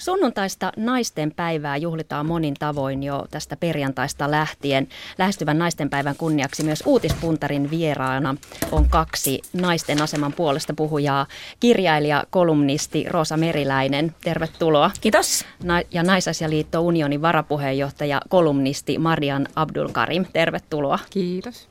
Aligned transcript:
Sunnuntaista 0.00 0.72
naisten 0.76 1.32
päivää 1.36 1.76
juhlitaan 1.76 2.26
monin 2.26 2.54
tavoin 2.58 3.02
jo 3.02 3.26
tästä 3.30 3.56
perjantaista 3.56 4.30
lähtien. 4.30 4.88
Lähestyvän 5.18 5.58
naisten 5.58 5.90
päivän 5.90 6.16
kunniaksi 6.16 6.62
myös 6.62 6.82
uutispuntarin 6.86 7.70
vieraana 7.70 8.36
on 8.72 8.88
kaksi 8.88 9.42
naisten 9.52 10.02
aseman 10.02 10.32
puolesta 10.32 10.74
puhujaa. 10.74 11.26
Kirjailija, 11.60 12.24
kolumnisti 12.30 13.04
Rosa 13.08 13.36
Meriläinen, 13.36 14.14
tervetuloa. 14.24 14.90
Kiitos. 15.00 15.44
Na- 15.62 15.82
ja 15.90 16.02
Naisasialiitto 16.02 16.80
Unionin 16.80 17.22
varapuheenjohtaja, 17.22 18.20
kolumnisti 18.28 18.98
Marian 18.98 19.48
Abdulkarim, 19.56 20.26
tervetuloa. 20.32 20.98
Kiitos. 21.10 21.68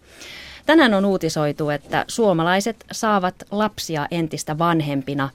Tänään 0.65 0.93
on 0.93 1.05
uutisoitu, 1.05 1.69
että 1.69 2.05
suomalaiset 2.07 2.85
saavat 2.91 3.35
lapsia 3.51 4.07
entistä 4.11 4.57
vanhempina 4.57 5.29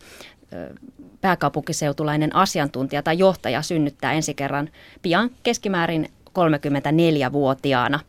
pääkaupunkiseutulainen 1.21 2.36
asiantuntija 2.36 3.03
tai 3.03 3.18
johtaja 3.18 3.62
synnyttää 3.62 4.12
ensi 4.12 4.35
kerran 4.35 4.68
pian 5.03 5.31
keskimäärin 5.43 6.08
34-vuotiaana. 6.35 8.00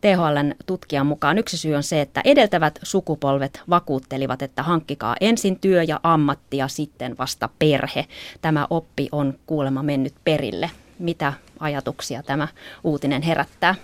THLn 0.00 0.54
tutkijan 0.66 1.06
mukaan 1.06 1.38
yksi 1.38 1.56
syy 1.56 1.74
on 1.74 1.82
se, 1.82 2.00
että 2.00 2.20
edeltävät 2.24 2.78
sukupolvet 2.82 3.60
vakuuttelivat, 3.70 4.42
että 4.42 4.62
hankkikaa 4.62 5.16
ensin 5.20 5.60
työ 5.60 5.82
ja 5.82 6.00
ammatti 6.02 6.56
ja 6.56 6.68
sitten 6.68 7.18
vasta 7.18 7.48
perhe. 7.58 8.06
Tämä 8.42 8.66
oppi 8.70 9.08
on 9.12 9.38
kuulemma 9.46 9.82
mennyt 9.82 10.14
perille. 10.24 10.70
Mitä 10.98 11.32
ajatuksia 11.60 12.22
tämä 12.22 12.48
uutinen 12.84 13.22
herättää? 13.22 13.74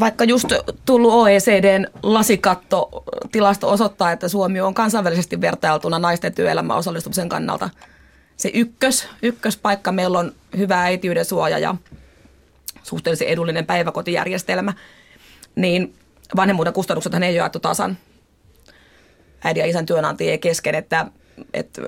Vaikka 0.00 0.24
just 0.24 0.52
tullut 0.84 1.12
OECDn 1.12 1.86
lasikatto-tilasto 2.02 3.70
osoittaa, 3.70 4.12
että 4.12 4.28
Suomi 4.28 4.60
on 4.60 4.74
kansainvälisesti 4.74 5.40
vertailtuna 5.40 5.98
naisten 5.98 6.34
työelämän 6.34 6.76
osallistumisen 6.76 7.28
kannalta 7.28 7.70
se 8.36 8.50
ykkös, 8.54 9.08
ykköspaikka. 9.22 9.92
Meillä 9.92 10.18
on 10.18 10.32
hyvä 10.56 10.82
äitiyden 10.82 11.24
suoja 11.24 11.58
ja 11.58 11.74
suhteellisen 12.82 13.28
edullinen 13.28 13.66
päiväkotijärjestelmä, 13.66 14.72
niin 15.56 15.94
vanhemmuuden 16.36 16.72
kustannukset 16.72 17.14
ei 17.14 17.34
jaettu 17.34 17.60
tasan 17.60 17.98
äidin 19.44 19.60
ja 19.60 19.66
isän 19.66 19.86
työnantajien 19.86 20.40
kesken, 20.40 20.74
että, 20.74 21.06
että 21.54 21.82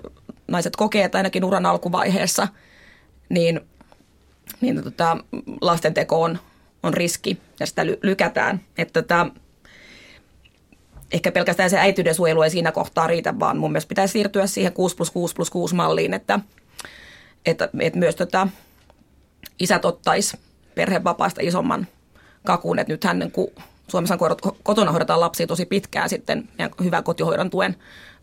naiset 0.49 0.77
kokee, 0.77 1.05
että 1.05 1.19
ainakin 1.19 1.45
uran 1.45 1.67
alkuvaiheessa 1.67 2.49
niin, 3.29 3.61
niin 4.61 4.85
tota, 4.85 5.17
lastenteko 5.61 6.23
on 6.23 6.39
on 6.83 6.95
riski 6.95 7.39
ja 7.61 7.67
sitä 7.67 7.87
lykätään. 7.87 8.61
Että 8.79 9.03
tota, 9.03 9.27
ehkä 11.13 11.33
pelkästään 11.33 11.71
se 11.71 11.79
äityyden 11.79 12.15
suojelu 12.15 12.43
ei 12.43 12.51
siinä 12.51 12.73
kohtaa 12.73 13.07
riitä, 13.07 13.39
vaan 13.41 13.59
mun 13.59 13.73
mielestä 13.73 13.89
pitäisi 13.89 14.13
siirtyä 14.13 14.47
siihen 14.47 14.73
6 14.73 14.97
plus 14.97 15.11
6 15.11 15.35
plus 15.35 15.51
6 15.51 15.75
malliin, 15.75 16.15
että, 16.15 16.41
että, 17.47 17.69
että 17.81 17.99
myös 17.99 18.17
tota, 18.17 18.49
isät 19.59 19.85
ottais 19.85 20.37
perhevapaista 20.75 21.41
isomman 21.45 21.87
kakun, 22.47 22.79
että 22.79 22.93
nythän 22.93 23.31
kun 23.33 23.51
Suomessa 23.89 24.19
kotona 24.63 24.91
hoidetaan 24.91 25.21
lapsia 25.21 25.47
tosi 25.47 25.67
pitkään 25.67 26.09
sitten 26.09 26.49
hyvän 26.85 27.05
kotihoidon 27.05 27.51
tuen 27.51 27.77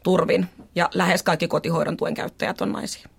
turvin 0.03 0.50
ja 0.75 0.90
lähes 0.94 1.23
kaikki 1.23 1.47
kotihoidon 1.47 1.97
tuen 1.97 2.14
käyttäjät 2.14 2.62
on 2.62 2.72
naisia. 2.72 3.09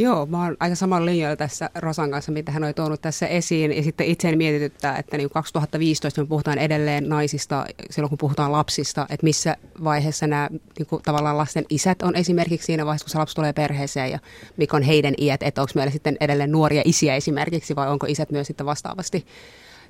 Joo, 0.00 0.26
mä 0.26 0.44
oon 0.44 0.56
aika 0.60 0.74
samalla 0.74 1.06
linjalla 1.06 1.36
tässä 1.36 1.70
Rosan 1.74 2.10
kanssa, 2.10 2.32
mitä 2.32 2.52
hän 2.52 2.64
oli 2.64 2.74
tuonut 2.74 3.02
tässä 3.02 3.26
esiin. 3.26 3.76
Ja 3.76 3.82
sitten 3.82 4.06
itseäni 4.06 4.36
mietityttää, 4.36 4.98
että 4.98 5.16
niin 5.16 5.30
2015 5.30 6.20
me 6.20 6.26
puhutaan 6.26 6.58
edelleen 6.58 7.08
naisista 7.08 7.66
silloin, 7.90 8.08
kun 8.08 8.18
puhutaan 8.18 8.52
lapsista, 8.52 9.06
että 9.10 9.24
missä 9.24 9.56
vaiheessa 9.84 10.26
nämä 10.26 10.48
niin 10.78 10.86
kuin, 10.86 11.02
tavallaan 11.02 11.38
lasten 11.38 11.64
isät 11.70 12.02
on 12.02 12.16
esimerkiksi 12.16 12.66
siinä 12.66 12.86
vaiheessa, 12.86 13.04
kun 13.04 13.10
se 13.10 13.18
lapsi 13.18 13.34
tulee 13.34 13.52
perheeseen 13.52 14.10
ja 14.10 14.18
mikä 14.56 14.76
on 14.76 14.82
heidän 14.82 15.14
iät, 15.18 15.42
että 15.42 15.60
onko 15.60 15.72
meillä 15.74 15.92
sitten 15.92 16.16
edelleen 16.20 16.52
nuoria 16.52 16.82
isiä 16.84 17.14
esimerkiksi 17.14 17.76
vai 17.76 17.88
onko 17.88 18.06
isät 18.06 18.30
myös 18.30 18.46
sitten 18.46 18.66
vastaavasti 18.66 19.26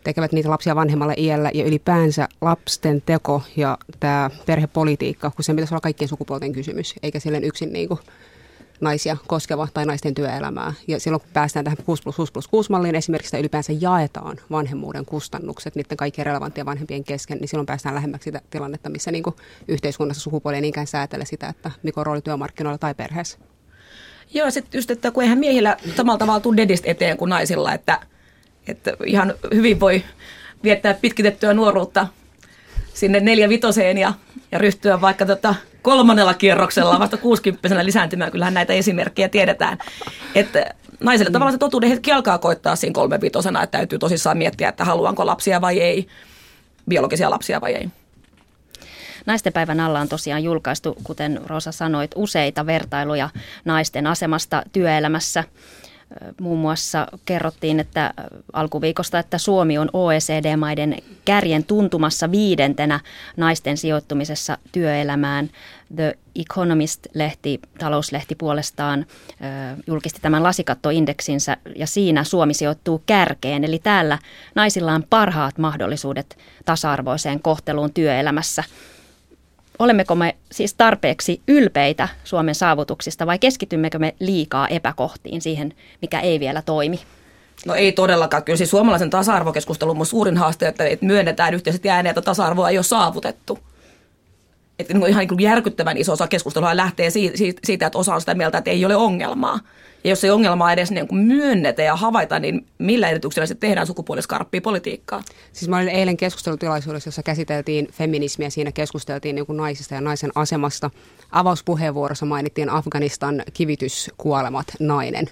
tekevät 0.05 0.33
niitä 0.33 0.51
lapsia 0.51 0.77
vanhemmalla 0.77 1.15
iällä 1.17 1.51
ja 1.55 1.65
ylipäänsä 1.65 2.29
lapsen 2.41 3.03
teko 3.07 3.43
ja 3.57 3.79
tämä 4.01 4.31
perhepolitiikka, 4.47 5.31
kun 5.31 5.45
se 5.45 5.55
pitäisi 5.55 5.75
olla 5.75 5.81
kaikkien 5.81 6.09
sukupuolten 6.09 6.53
kysymys, 6.53 6.95
eikä 7.03 7.21
silleen 7.21 7.45
yksin 7.45 7.73
niin 7.73 7.89
kuin 7.89 8.01
naisia 8.81 9.17
koskeva 9.27 9.69
tai 9.75 9.87
naisten 9.87 10.15
työelämää. 10.15 10.75
Ja 10.89 11.01
silloin 11.01 11.21
kun 11.21 11.31
päästään 11.33 11.65
tähän 11.65 11.77
6 11.85 12.03
plus 12.03 12.17
6 12.17 12.33
plus 12.33 12.49
6 12.49 12.71
malliin 12.71 12.95
esimerkiksi, 12.95 13.29
että 13.29 13.41
ylipäänsä 13.41 13.73
jaetaan 13.81 14.37
vanhemmuuden 14.51 15.05
kustannukset 15.05 15.75
niiden 15.75 15.97
kaikkien 15.97 16.27
relevanttien 16.27 16.67
vanhempien 16.67 17.05
kesken, 17.05 17.39
niin 17.39 17.49
silloin 17.49 17.67
päästään 17.67 17.95
lähemmäksi 17.95 18.25
sitä 18.25 18.41
tilannetta, 18.51 18.89
missä 18.89 19.11
niin 19.11 19.23
kuin 19.23 19.37
yhteiskunnassa 19.69 20.23
sukupuoli 20.23 20.57
ei 20.57 20.61
niinkään 20.61 20.87
säätele 20.87 21.25
sitä, 21.25 21.49
että 21.49 21.71
mikä 21.83 22.01
on 22.01 22.07
rooli 22.07 22.23
työmarkkinoilla 22.23 22.79
tai 22.79 22.95
perheessä. 22.95 23.39
Joo, 24.35 24.51
sitten 24.51 24.79
just, 24.79 24.91
että 24.91 25.11
kun 25.11 25.23
eihän 25.23 25.39
miehillä 25.39 25.77
samalla 25.97 26.19
tavalla 26.19 26.41
tule 26.41 26.57
dedistä 26.57 26.91
eteen 26.91 27.17
kuin 27.17 27.29
naisilla, 27.29 27.75
että, 27.75 28.01
että 28.67 28.97
ihan 29.07 29.35
hyvin 29.55 29.81
voi 29.81 30.05
viettää 30.65 30.95
pitkitettyä 30.95 31.55
nuoruutta 31.55 32.07
sinne 32.95 33.21
neljä 33.21 33.49
vitoseen 33.49 33.99
ja, 33.99 34.15
ja 34.53 34.59
ryhtyä 34.59 35.01
vaikka 35.01 35.27
tota 35.27 35.55
kolmannella 35.83 36.35
kierroksella 36.35 36.99
vasta 36.99 37.17
60 37.17 37.85
lisääntymään. 37.85 38.33
Kyllähän 38.33 38.55
näitä 38.55 38.73
esimerkkejä 38.73 39.29
tiedetään. 39.29 39.79
Että 40.35 40.75
naiselle 41.01 41.31
tavallaan 41.31 41.53
se 41.55 41.59
totuuden 41.59 41.91
hetki 41.91 42.13
alkaa 42.13 42.39
koittaa 42.39 42.77
siinä 42.77 42.95
kolmevitosena, 42.95 43.63
että 43.63 43.79
täytyy 43.79 43.99
tosissaan 43.99 44.39
miettiä, 44.39 44.69
että 44.69 44.85
haluanko 44.85 45.27
lapsia 45.27 45.61
vai 45.61 45.81
ei, 45.81 46.07
biologisia 46.89 47.31
lapsia 47.31 47.61
vai 47.61 47.73
ei. 47.73 47.89
Naistenpäivän 49.27 49.81
alla 49.81 50.01
on 50.01 50.09
tosiaan 50.09 50.45
julkaistu, 50.45 50.97
kuten 51.05 51.41
Rosa 51.47 51.73
sanoit, 51.73 52.11
useita 52.15 52.67
vertailuja 52.67 53.31
naisten 53.65 54.07
asemasta 54.07 54.63
työelämässä. 54.73 55.45
Muun 56.41 56.59
muassa 56.59 57.07
kerrottiin, 57.25 57.81
että 57.81 58.15
alkuviikosta, 58.53 59.19
että 59.19 59.39
Suomi 59.39 59.79
on 59.79 59.91
OECD-maiden 59.93 60.97
kärjen 61.25 61.65
tuntumassa 61.65 62.31
viidentenä 62.31 63.01
naisten 63.37 63.77
sijoittumisessa 63.77 64.59
työelämään. 64.73 65.51
The 65.97 66.19
Economist-lehti, 66.35 67.61
talouslehti 67.79 68.35
puolestaan 68.35 69.07
julkisti 69.87 70.21
tämän 70.21 70.43
lasikattoindeksinsä 70.43 71.57
ja 71.77 71.87
siinä 71.87 72.25
Suomi 72.25 72.55
sijoittuu 72.55 73.03
kärkeen. 73.07 73.65
Eli 73.65 73.79
täällä 73.79 74.19
naisilla 74.55 74.93
on 74.93 75.05
parhaat 75.11 75.59
mahdollisuudet 75.59 76.39
tasa-arvoiseen 76.65 77.43
kohteluun 77.43 77.93
työelämässä. 77.93 78.65
Olemmeko 79.79 80.15
me 80.15 80.37
siis 80.53 80.75
tarpeeksi 80.75 81.41
ylpeitä 81.49 82.09
Suomen 82.25 82.55
saavutuksista 82.55 83.27
vai 83.27 83.39
keskitymmekö 83.39 83.99
me 83.99 84.15
liikaa 84.21 84.69
epäkohtiin 84.69 85.41
siihen, 85.41 85.75
mikä 86.03 86.21
ei 86.21 86.41
vielä 86.41 86.63
toimi? 86.63 87.01
No 87.67 87.75
ei 87.75 87.93
todellakaan. 87.93 88.45
Kyllä 88.45 88.57
siis 88.57 88.71
suomalaisen 88.71 89.11
tasa-arvokeskustelun 89.11 90.07
suurin 90.07 90.37
haaste, 90.37 90.69
että 90.69 90.85
myönnetään 91.01 91.55
yhteisesti 91.55 91.91
ääneen, 91.91 92.11
että 92.11 92.23
tasa-arvoa 92.23 92.71
ei 92.71 92.79
ole 92.79 92.85
saavutettu. 92.85 93.59
Että 94.79 94.95
niin 94.95 95.07
ihan 95.09 95.27
niin 95.31 95.41
järkyttävän 95.41 95.97
iso 95.97 96.13
osa 96.13 96.29
keskustelua 96.29 96.77
lähtee 96.77 97.11
siitä, 97.11 97.87
että 97.87 97.99
osa 97.99 98.15
on 98.15 98.21
sitä 98.21 98.35
mieltä, 98.35 98.59
että 98.59 98.71
ei 98.71 98.85
ole 98.85 98.97
ongelmaa. 98.97 99.61
Ja 100.05 100.11
jos 100.11 100.25
ei 100.25 100.31
ongelmaa 100.31 100.73
edes 100.73 100.91
niin 100.91 101.09
kuin 101.09 101.19
myönnetä 101.19 101.83
ja 101.83 101.97
havaita, 101.97 102.39
niin 102.39 102.67
millä 102.79 103.07
edellytyksellä 103.07 103.47
se 103.47 103.55
tehdään 103.55 103.87
sukupuoliskarppia 103.87 104.61
politiikkaa? 104.61 105.23
Siis 105.53 105.69
mä 105.69 105.77
olin 105.77 105.89
eilen 105.89 106.17
keskustelutilaisuudessa, 106.17 107.09
jossa 107.09 107.23
käsiteltiin 107.23 107.89
feminismiä. 107.93 108.51
Siinä 108.51 108.73
keskusteltiin 108.73 109.35
niin 109.35 109.47
kuin 109.47 109.57
naisista 109.57 109.95
ja 109.95 110.01
naisen 110.01 110.31
asemasta. 110.35 110.91
Avauspuheenvuorossa 111.33 112.27
mainittiin 112.27 112.71
Afganistan 112.71 113.43
kivityskuolemat 113.53 114.67
nainen 114.81 115.27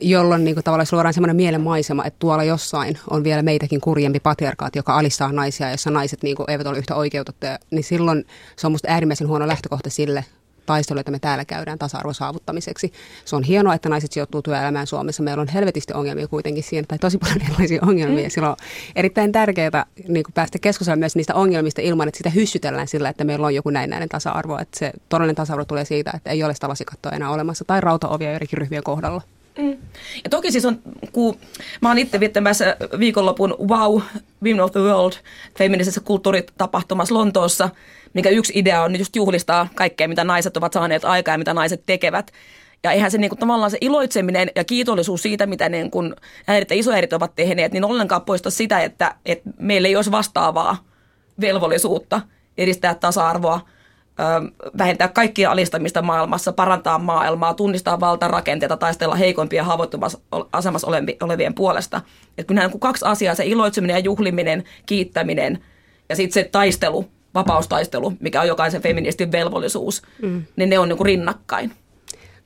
jolloin 0.00 0.44
niin 0.44 0.54
kuin, 0.54 0.64
tavallaan 0.64 0.86
luodaan 0.92 1.14
sellainen 1.14 1.36
mielenmaisema, 1.36 2.04
että 2.04 2.18
tuolla 2.18 2.44
jossain 2.44 2.98
on 3.10 3.24
vielä 3.24 3.42
meitäkin 3.42 3.80
kurjempi 3.80 4.20
patriarkaat, 4.20 4.76
joka 4.76 4.98
alistaa 4.98 5.32
naisia, 5.32 5.70
jossa 5.70 5.90
naiset 5.90 6.22
niin 6.22 6.36
kuin, 6.36 6.50
eivät 6.50 6.66
ole 6.66 6.78
yhtä 6.78 6.94
oikeutettuja, 6.94 7.58
niin 7.70 7.84
silloin 7.84 8.24
se 8.56 8.66
on 8.66 8.70
minusta 8.70 8.88
äärimmäisen 8.88 9.28
huono 9.28 9.48
lähtökohta 9.48 9.90
sille 9.90 10.24
taistelu, 10.66 10.98
että 10.98 11.12
me 11.12 11.18
täällä 11.18 11.44
käydään 11.44 11.78
tasa-arvon 11.78 12.14
saavuttamiseksi. 12.14 12.92
Se 13.24 13.36
on 13.36 13.42
hienoa, 13.42 13.74
että 13.74 13.88
naiset 13.88 14.12
sijoittuu 14.12 14.42
työelämään 14.42 14.86
Suomessa. 14.86 15.22
Meillä 15.22 15.40
on 15.40 15.48
helvetisti 15.48 15.92
ongelmia 15.92 16.28
kuitenkin 16.28 16.62
siinä, 16.62 16.84
tai 16.88 16.98
tosi 16.98 17.18
paljon 17.18 17.42
erilaisia 17.46 17.80
ongelmia. 17.86 18.24
Mm. 18.24 18.30
Silloin 18.30 18.50
on 18.50 18.56
erittäin 18.96 19.32
tärkeää 19.32 19.86
niin 20.08 20.24
päästä 20.34 20.58
keskustelemaan 20.58 20.98
myös 20.98 21.16
niistä 21.16 21.34
ongelmista 21.34 21.82
ilman, 21.82 22.08
että 22.08 22.18
sitä 22.18 22.30
hyssytellään 22.30 22.88
sillä, 22.88 23.08
että 23.08 23.24
meillä 23.24 23.46
on 23.46 23.54
joku 23.54 23.70
näin 23.70 23.90
tasa-arvo. 24.10 24.58
Että 24.58 24.78
se 24.78 24.92
todellinen 25.08 25.36
tasa-arvo 25.36 25.64
tulee 25.64 25.84
siitä, 25.84 26.12
että 26.14 26.30
ei 26.30 26.44
ole 26.44 26.54
sitä 26.54 26.68
lasikattoa 26.68 27.12
enää 27.12 27.30
olemassa, 27.30 27.64
tai 27.64 27.80
rautaovia 27.80 28.30
joidenkin 28.30 28.58
ryhmien 28.58 28.82
kohdalla. 28.82 29.22
Mm. 29.58 29.76
Ja 30.24 30.30
toki 30.30 30.52
siis 30.52 30.64
on, 30.64 30.82
kun 31.12 31.36
mä 31.82 31.88
oon 31.88 31.98
itse 31.98 32.20
viettämässä 32.20 32.76
viikonlopun 32.98 33.56
Wow, 33.68 34.00
Women 34.42 34.60
of 34.60 34.72
the 34.72 34.80
World 34.80 35.12
feminisessä 35.58 36.00
kulttuuritapahtumassa 36.00 37.14
Lontoossa, 37.14 37.68
mikä 38.14 38.28
yksi 38.28 38.52
idea 38.56 38.82
on 38.82 38.98
just 38.98 39.16
juhlistaa 39.16 39.68
kaikkea, 39.74 40.08
mitä 40.08 40.24
naiset 40.24 40.56
ovat 40.56 40.72
saaneet 40.72 41.04
aikaa 41.04 41.34
ja 41.34 41.38
mitä 41.38 41.54
naiset 41.54 41.82
tekevät. 41.86 42.32
Ja 42.84 42.92
eihän 42.92 43.10
se 43.10 43.18
niin 43.18 43.28
kuin, 43.28 43.38
tavallaan 43.38 43.70
se 43.70 43.78
iloitseminen 43.80 44.50
ja 44.56 44.64
kiitollisuus 44.64 45.22
siitä, 45.22 45.46
mitä 45.46 45.68
niin 45.68 45.90
kuin 45.90 46.14
äidit 46.46 46.70
ja 46.70 46.76
isoäidit 46.76 47.12
ovat 47.12 47.34
tehneet, 47.34 47.72
niin 47.72 47.84
ollenkaan 47.84 48.22
poista 48.22 48.50
sitä, 48.50 48.80
että, 48.80 49.14
että 49.26 49.50
meillä 49.58 49.88
ei 49.88 49.96
olisi 49.96 50.10
vastaavaa 50.10 50.84
velvollisuutta 51.40 52.20
edistää 52.58 52.94
tasa-arvoa 52.94 53.60
vähentää 54.78 55.08
kaikkia 55.08 55.50
alistamista 55.50 56.02
maailmassa, 56.02 56.52
parantaa 56.52 56.98
maailmaa, 56.98 57.54
tunnistaa 57.54 58.00
valtarakenteita, 58.00 58.76
taistella 58.76 59.14
heikompia 59.14 59.60
ja 59.60 59.64
haavoittuvassa 59.64 60.18
asemassa 60.52 60.88
olevien 61.22 61.54
puolesta. 61.54 62.00
Että 62.38 62.54
kun 62.54 62.64
on 62.64 62.80
kaksi 62.80 63.04
asiaa, 63.04 63.34
se 63.34 63.44
iloitseminen 63.46 63.94
ja 63.94 63.98
juhliminen, 63.98 64.64
kiittäminen 64.86 65.58
ja 66.08 66.16
sitten 66.16 66.44
se 66.44 66.48
taistelu, 66.52 67.06
vapaustaistelu, 67.34 68.12
mikä 68.20 68.40
on 68.40 68.48
jokaisen 68.48 68.82
feministin 68.82 69.32
velvollisuus, 69.32 70.02
mm. 70.22 70.42
niin 70.56 70.70
ne 70.70 70.78
on 70.78 70.88
niin 70.88 70.96
kuin 70.96 71.06
rinnakkain. 71.06 71.72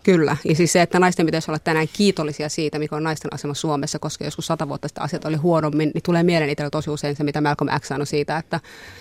Kyllä, 0.08 0.36
ja 0.44 0.54
siis 0.54 0.72
se, 0.72 0.82
että 0.82 0.98
naisten 0.98 1.26
pitäisi 1.26 1.50
olla 1.50 1.58
tänään 1.58 1.86
kiitollisia 1.92 2.48
siitä, 2.48 2.78
mikä 2.78 2.96
on 2.96 3.02
naisten 3.02 3.34
asema 3.34 3.54
Suomessa, 3.54 3.98
koska 3.98 4.24
joskus 4.24 4.46
sata 4.46 4.68
vuotta 4.68 4.88
sitten 4.88 5.04
asiat 5.04 5.24
oli 5.24 5.36
huonommin, 5.36 5.90
niin 5.94 6.02
tulee 6.02 6.22
mieleen 6.22 6.50
itsellä 6.50 6.70
tosi 6.70 6.90
usein 6.90 7.16
se, 7.16 7.24
mitä 7.24 7.40
Malcolm 7.40 7.70
X 7.80 7.88
sanoi 7.88 8.06
siitä, 8.06 8.36
että, 8.36 8.60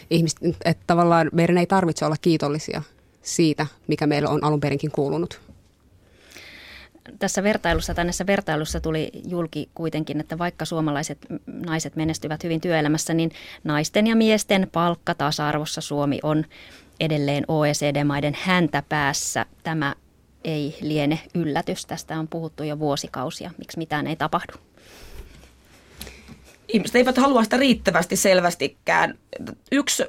ihmiset, 0.10 0.40
että 0.66 0.84
tavallaan 0.88 1.30
meidän 1.32 1.58
ei 1.58 1.66
tarvitse 1.66 2.06
olla 2.06 2.16
kiitollisia 2.22 2.82
siitä, 3.22 3.68
mikä 3.88 4.08
meillä 4.08 4.30
on 4.30 4.44
alun 4.44 4.60
perinkin 4.60 4.92
kuulunut. 4.92 5.42
Tässä 7.20 7.44
vertailussa, 7.44 7.94
tänne 7.94 8.12
vertailussa 8.28 8.80
tuli 8.80 9.12
julki 9.28 9.70
kuitenkin, 9.76 10.20
että 10.20 10.38
vaikka 10.38 10.66
suomalaiset 10.66 11.18
naiset 11.46 11.96
menestyvät 11.96 12.44
hyvin 12.44 12.62
työelämässä, 12.62 13.14
niin 13.14 13.32
naisten 13.64 14.08
ja 14.08 14.16
miesten 14.16 14.68
palkkatasa-arvossa 14.72 15.82
Suomi 15.82 16.20
on 16.24 16.46
edelleen 17.00 17.44
OECD-maiden 17.48 18.38
häntä 18.42 18.84
päässä. 18.90 19.46
Tämä 19.64 19.96
ei 20.48 20.78
liene 20.82 21.20
yllätys. 21.36 21.86
Tästä 21.86 22.20
on 22.20 22.28
puhuttu 22.28 22.64
jo 22.64 22.80
vuosikausia. 22.80 23.52
Miksi 23.58 23.78
mitään 23.78 24.08
ei 24.08 24.16
tapahdu? 24.16 24.54
Ihmiset 26.68 26.96
eivät 26.96 27.18
halua 27.18 27.44
sitä 27.44 27.58
riittävästi 27.58 28.16
selvästikään. 28.16 29.18
Yksi 29.72 30.04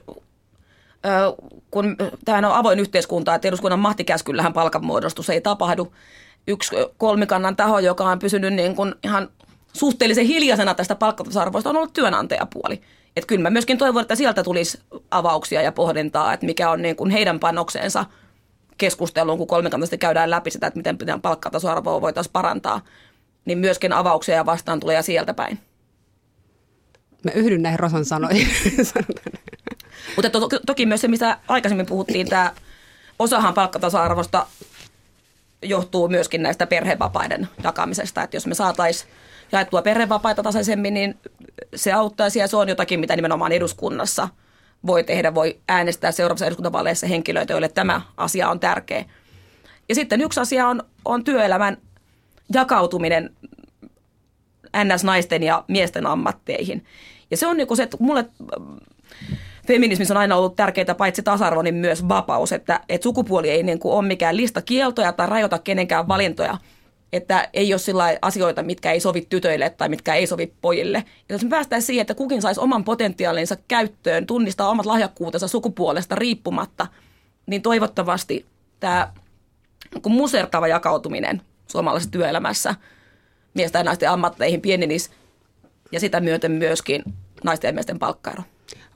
kun 1.71 1.97
tämä 2.25 2.39
on 2.39 2.57
avoin 2.57 2.81
yhteiskunta, 2.81 3.35
että 3.35 3.49
eduskunnan 3.49 3.79
mahtikäskyllähän 3.79 4.53
palkanmuodostus 4.53 5.31
ei 5.31 5.41
tapahdu. 5.41 5.93
Yksi 6.47 6.77
kolmikannan 6.97 7.57
taho, 7.57 7.79
joka 7.79 8.05
on 8.05 8.19
pysynyt 8.19 8.55
niin 8.55 8.77
kuin 8.77 8.95
ihan 9.05 9.29
suhteellisen 9.73 10.27
hiljaisena 10.27 10.75
tästä 10.75 10.95
palkkatasa-arvoista, 10.95 11.71
on 11.71 11.77
ollut 11.77 11.93
työnantajapuoli. 11.93 12.81
Että 13.17 13.27
kyllä 13.27 13.43
mä 13.43 13.51
myöskin 13.51 13.79
toivon, 13.79 14.03
että 14.03 14.15
sieltä 14.15 14.43
tulisi 14.43 14.81
avauksia 15.11 15.63
ja 15.63 15.73
pohdintaa, 15.73 16.33
että 16.33 16.47
mikä 16.47 16.71
on 16.71 16.83
niin 16.83 16.97
kuin 16.97 17.11
heidän 17.11 17.41
panoksensa 17.41 18.05
keskusteluun, 18.79 19.39
kun 19.39 19.47
kolmikantaisesti 19.47 19.99
käydään 19.99 20.31
läpi 20.31 20.51
sitä, 20.51 20.67
että 20.67 20.79
miten 20.97 21.23
palkkatasa-arvoa 21.23 22.01
voitaisiin 22.01 22.33
parantaa, 22.33 22.81
niin 23.45 23.59
myöskin 23.59 23.93
avauksia 23.93 24.35
ja 24.35 24.47
vastaan 24.47 24.81
tulee 24.81 25.03
sieltä 25.03 25.35
päin. 25.35 25.59
Mä 27.25 27.31
yhdyn 27.31 27.63
näihin 27.63 27.79
Rosan 27.79 28.05
sanoihin. 28.05 28.49
Mutta 30.17 30.31
to, 30.31 30.49
toki 30.67 30.87
myös 30.87 31.01
se, 31.01 31.09
mistä 31.09 31.39
aikaisemmin 31.49 31.87
puhuttiin, 31.87 32.29
tämä 32.29 32.53
osahan 33.19 33.55
palkkatasa-arvosta 33.55 34.47
johtuu 35.63 36.09
myöskin 36.09 36.43
näistä 36.43 36.67
perhevapaiden 36.67 37.49
jakamisesta. 37.65 38.23
Että 38.23 38.37
jos 38.37 38.47
me 38.47 38.55
saataisiin 38.55 39.11
jaettua 39.53 39.83
perhevapaita 39.83 40.43
tasaisemmin, 40.43 40.95
niin 40.95 41.19
se 41.77 41.93
auttaisi 41.93 42.39
ja 42.39 42.49
se 42.49 42.57
on 42.57 42.69
jotakin, 42.69 43.01
mitä 43.01 43.17
nimenomaan 43.17 43.53
eduskunnassa 43.53 44.29
voi 44.87 45.05
tehdä. 45.05 45.35
Voi 45.35 45.61
äänestää 45.69 46.13
seuraavassa 46.13 46.47
eduskuntavaaleissa 46.47 47.07
henkilöitä, 47.07 47.53
joille 47.53 47.69
tämä 47.69 48.01
asia 48.17 48.51
on 48.51 48.61
tärkeä. 48.61 49.05
Ja 49.89 49.95
sitten 49.95 50.21
yksi 50.21 50.41
asia 50.41 50.69
on, 50.69 50.83
on 51.05 51.25
työelämän 51.25 51.77
jakautuminen 52.53 53.37
NS-naisten 54.77 55.43
ja 55.43 55.65
miesten 55.69 56.07
ammatteihin. 56.07 56.85
Ja 57.31 57.37
se 57.37 57.47
on 57.47 57.57
niin 57.57 57.77
se, 57.77 57.83
että 57.83 57.97
mulle 58.01 58.25
feminismissä 59.67 60.15
on 60.15 60.19
aina 60.19 60.37
ollut 60.37 60.57
tärkeää 60.57 60.95
paitsi 60.95 61.23
tasa-arvo, 61.23 61.63
niin 61.63 61.75
myös 61.75 62.09
vapaus, 62.09 62.53
että, 62.53 62.81
että 62.89 63.03
sukupuoli 63.03 63.51
ei 63.51 63.63
niin 63.63 63.79
ole 63.85 64.07
mikään 64.07 64.37
lista 64.37 64.63
kieltoja 64.63 65.13
tai 65.13 65.27
rajoita 65.27 65.59
kenenkään 65.59 66.09
valintoja, 66.09 66.59
että 67.13 67.49
ei 67.53 67.73
ole 67.73 67.79
sillä 67.79 68.19
asioita, 68.23 68.63
mitkä 68.63 68.93
ei 68.93 69.01
sovi 69.01 69.27
tytöille 69.31 69.71
tai 69.71 69.89
mitkä 69.89 70.15
ei 70.15 70.27
sovi 70.27 70.53
pojille. 70.61 71.05
Ja 71.29 71.35
jos 71.35 71.43
me 71.43 71.49
päästään 71.49 71.83
siihen, 71.83 72.01
että 72.01 72.15
kukin 72.15 72.43
saisi 72.43 72.61
oman 72.61 72.85
potentiaalinsa 72.85 73.57
käyttöön, 73.69 74.27
tunnistaa 74.27 74.69
omat 74.69 74.87
lahjakkuutensa 74.87 75.49
sukupuolesta 75.49 76.15
riippumatta, 76.15 76.87
niin 77.47 77.63
toivottavasti 77.63 78.47
tämä 78.81 79.13
niin 79.95 80.13
musertava 80.13 80.69
jakautuminen 80.69 81.43
suomalaisessa 81.67 82.11
työelämässä 82.11 82.75
miesten 83.55 83.81
ja 83.81 83.85
naisten 83.85 84.11
ammatteihin 84.11 84.61
pienenisi 84.61 85.11
ja 85.93 86.01
sitä 86.01 86.21
myöten 86.21 86.53
myöskin 86.53 87.03
naisten 87.45 87.69
ja 87.69 87.73
miesten 87.73 87.99
palkkaero. 87.99 88.43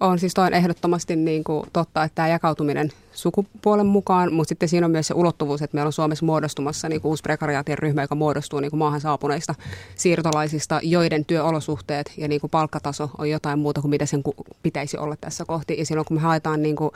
On 0.00 0.18
siis 0.18 0.34
toi 0.34 0.46
on 0.46 0.54
ehdottomasti 0.54 1.16
niin 1.16 1.44
kuin 1.44 1.66
totta, 1.72 2.04
että 2.04 2.14
tämä 2.14 2.28
jakautuminen 2.28 2.92
sukupuolen 3.12 3.86
mukaan, 3.86 4.32
mutta 4.32 4.48
sitten 4.48 4.68
siinä 4.68 4.86
on 4.86 4.90
myös 4.90 5.06
se 5.06 5.14
ulottuvuus, 5.14 5.62
että 5.62 5.74
meillä 5.74 5.88
on 5.88 5.92
Suomessa 5.92 6.26
muodostumassa 6.26 6.88
niin 6.88 7.00
kuin 7.00 7.10
uusi 7.10 7.22
prekariaatin 7.22 7.78
ryhmä, 7.78 8.02
joka 8.02 8.14
muodostuu 8.14 8.60
niin 8.60 8.70
kuin 8.70 8.78
maahan 8.78 9.00
saapuneista 9.00 9.54
siirtolaisista, 9.96 10.80
joiden 10.82 11.24
työolosuhteet 11.24 12.12
ja 12.16 12.28
niin 12.28 12.40
kuin 12.40 12.50
palkkataso 12.50 13.10
on 13.18 13.30
jotain 13.30 13.58
muuta 13.58 13.80
kuin 13.80 13.90
mitä 13.90 14.06
sen 14.06 14.22
pitäisi 14.62 14.96
olla 14.96 15.16
tässä 15.20 15.44
kohti. 15.44 15.78
Ja 15.78 15.86
silloin 15.86 16.06
kun 16.06 16.16
me 16.16 16.20
haetaan 16.20 16.62
niin 16.62 16.76
kuin 16.76 16.90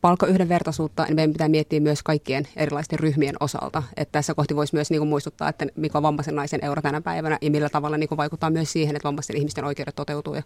palkkayhdenvertaisuutta, 0.00 1.04
niin 1.04 1.14
meidän 1.14 1.32
pitää 1.32 1.48
miettiä 1.48 1.80
myös 1.80 2.02
kaikkien 2.02 2.48
erilaisten 2.56 2.98
ryhmien 2.98 3.34
osalta. 3.40 3.82
Että 3.96 4.12
tässä 4.12 4.34
kohti 4.34 4.56
voisi 4.56 4.74
myös 4.74 4.90
niin 4.90 5.00
kuin 5.00 5.08
muistuttaa, 5.08 5.48
että 5.48 5.66
mikä 5.76 5.98
on 5.98 6.02
vammaisen 6.02 6.34
naisen 6.36 6.64
euro 6.64 6.82
tänä 6.82 7.00
päivänä 7.00 7.38
ja 7.40 7.50
millä 7.50 7.68
tavalla 7.68 7.96
niin 7.96 8.08
kuin 8.08 8.16
vaikuttaa 8.16 8.50
myös 8.50 8.72
siihen, 8.72 8.96
että 8.96 9.06
vammaisten 9.06 9.36
ihmisten 9.36 9.64
oikeudet 9.64 9.96
toteutuu. 9.96 10.34
Ja 10.34 10.42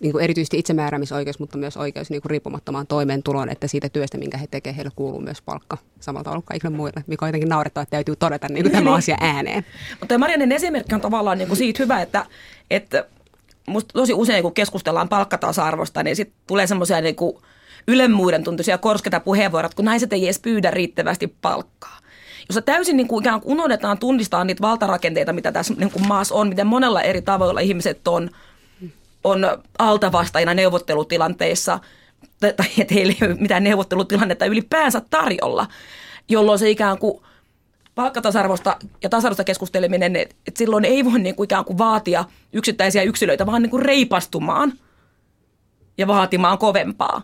niin 0.00 0.12
kuin 0.12 0.24
erityisesti 0.24 0.58
itsemääräämisoikeus, 0.58 1.38
mutta 1.38 1.58
myös 1.58 1.76
oikeus 1.76 2.10
niin 2.10 2.22
kuin 2.22 2.30
riippumattomaan 2.30 2.86
toimeentuloon, 2.86 3.48
että 3.48 3.66
siitä 3.66 3.88
työstä, 3.88 4.18
minkä 4.18 4.38
he 4.38 4.46
tekevät 4.46 4.75
heille 4.76 4.90
kuuluu 4.96 5.20
myös 5.20 5.42
palkka 5.42 5.78
samalla 6.00 6.24
tavalla 6.24 6.42
kuin 6.42 6.46
kaikille 6.46 6.76
muille, 6.76 7.04
mikä 7.06 7.24
on 7.24 7.28
jotenkin 7.28 7.48
naurettava, 7.48 7.82
että 7.82 7.90
täytyy 7.90 8.16
todeta 8.16 8.48
niin 8.48 8.62
kuin 8.62 8.72
tämä 8.72 8.84
niin. 8.84 8.96
asia 8.96 9.16
ääneen. 9.20 9.64
Mutta 10.00 10.18
Marianen 10.18 10.52
esimerkki 10.52 10.94
on 10.94 11.00
tavallaan 11.00 11.38
niin 11.38 11.48
kuin 11.48 11.58
siitä 11.58 11.82
hyvä, 11.82 12.02
että, 12.02 12.26
että 12.70 13.06
musta 13.66 13.92
tosi 13.92 14.14
usein 14.14 14.42
kun 14.42 14.54
keskustellaan 14.54 15.08
palkkatasa-arvosta, 15.08 16.02
niin 16.02 16.16
sitten 16.16 16.38
tulee 16.46 16.66
semmoisia 16.66 17.00
niin 17.00 17.16
kuin 17.16 17.36
ylemmuuden 17.88 18.44
tuntuisia 18.44 18.78
korsketa 18.78 19.20
puheenvuorot, 19.20 19.74
kun 19.74 19.84
naiset 19.84 20.12
ei 20.12 20.24
edes 20.24 20.38
pyydä 20.38 20.70
riittävästi 20.70 21.36
palkkaa 21.42 21.98
jossa 22.48 22.62
täysin 22.62 22.96
niin 22.96 23.08
kuin 23.08 23.22
ikään 23.22 23.40
kuin 23.40 23.52
unohdetaan 23.52 23.98
tunnistaa 23.98 24.44
niitä 24.44 24.60
valtarakenteita, 24.60 25.32
mitä 25.32 25.52
tässä 25.52 25.74
niin 25.78 25.90
kuin 25.90 26.08
maassa 26.08 26.34
on, 26.34 26.48
miten 26.48 26.66
monella 26.66 27.02
eri 27.02 27.22
tavoilla 27.22 27.60
ihmiset 27.60 28.08
on, 28.08 28.30
on 29.24 29.46
altavastaina 29.78 30.54
neuvottelutilanteissa– 30.54 31.78
tai 32.40 32.66
että 32.78 32.94
heillä 32.94 33.14
ei 33.20 33.28
ole 33.28 33.36
mitään 33.40 33.64
neuvottelutilannetta 33.64 34.46
ylipäänsä 34.46 35.02
tarjolla, 35.10 35.66
jolloin 36.28 36.58
se 36.58 36.70
ikään 36.70 36.98
kuin 36.98 37.20
palkkatasarvosta 37.94 38.76
ja 39.02 39.08
tasa 39.08 39.44
keskusteleminen, 39.44 40.16
että 40.16 40.58
silloin 40.58 40.84
ei 40.84 41.04
voi 41.04 41.18
niin 41.18 41.34
kuin 41.34 41.44
ikään 41.44 41.64
kuin 41.64 41.78
vaatia 41.78 42.24
yksittäisiä 42.52 43.02
yksilöitä, 43.02 43.46
vaan 43.46 43.62
niin 43.62 43.70
kuin 43.70 43.82
reipastumaan 43.82 44.72
ja 45.98 46.06
vaatimaan 46.06 46.58
kovempaa. 46.58 47.22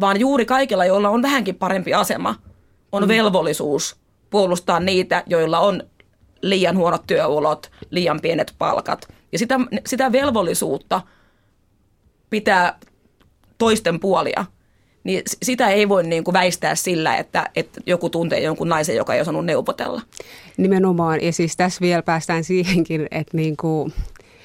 Vaan 0.00 0.20
juuri 0.20 0.44
kaikilla, 0.44 0.84
joilla 0.84 1.08
on 1.08 1.22
vähänkin 1.22 1.54
parempi 1.54 1.94
asema, 1.94 2.34
on 2.92 3.02
mm. 3.02 3.08
velvollisuus 3.08 3.96
puolustaa 4.30 4.80
niitä, 4.80 5.22
joilla 5.26 5.58
on 5.58 5.82
liian 6.42 6.76
huonot 6.76 7.06
työolot, 7.06 7.70
liian 7.90 8.20
pienet 8.20 8.54
palkat. 8.58 9.08
Ja 9.32 9.38
sitä, 9.38 9.60
sitä 9.86 10.12
velvollisuutta 10.12 11.02
pitää 12.30 12.78
toisten 13.62 14.00
puolia, 14.00 14.44
niin 15.04 15.22
sitä 15.42 15.68
ei 15.68 15.88
voi 15.88 16.02
niin 16.02 16.24
kuin 16.24 16.32
väistää 16.32 16.74
sillä, 16.74 17.16
että, 17.16 17.50
että 17.56 17.80
joku 17.86 18.10
tuntee 18.10 18.40
jonkun 18.40 18.68
naisen, 18.68 18.96
joka 18.96 19.14
ei 19.14 19.20
osannut 19.20 19.44
neuvotella. 19.44 20.02
Nimenomaan, 20.56 21.22
ja 21.22 21.32
siis 21.32 21.56
tässä 21.56 21.80
vielä 21.80 22.02
päästään 22.02 22.44
siihenkin, 22.44 23.08
että 23.10 23.36
niin 23.36 23.56
kuin, 23.56 23.92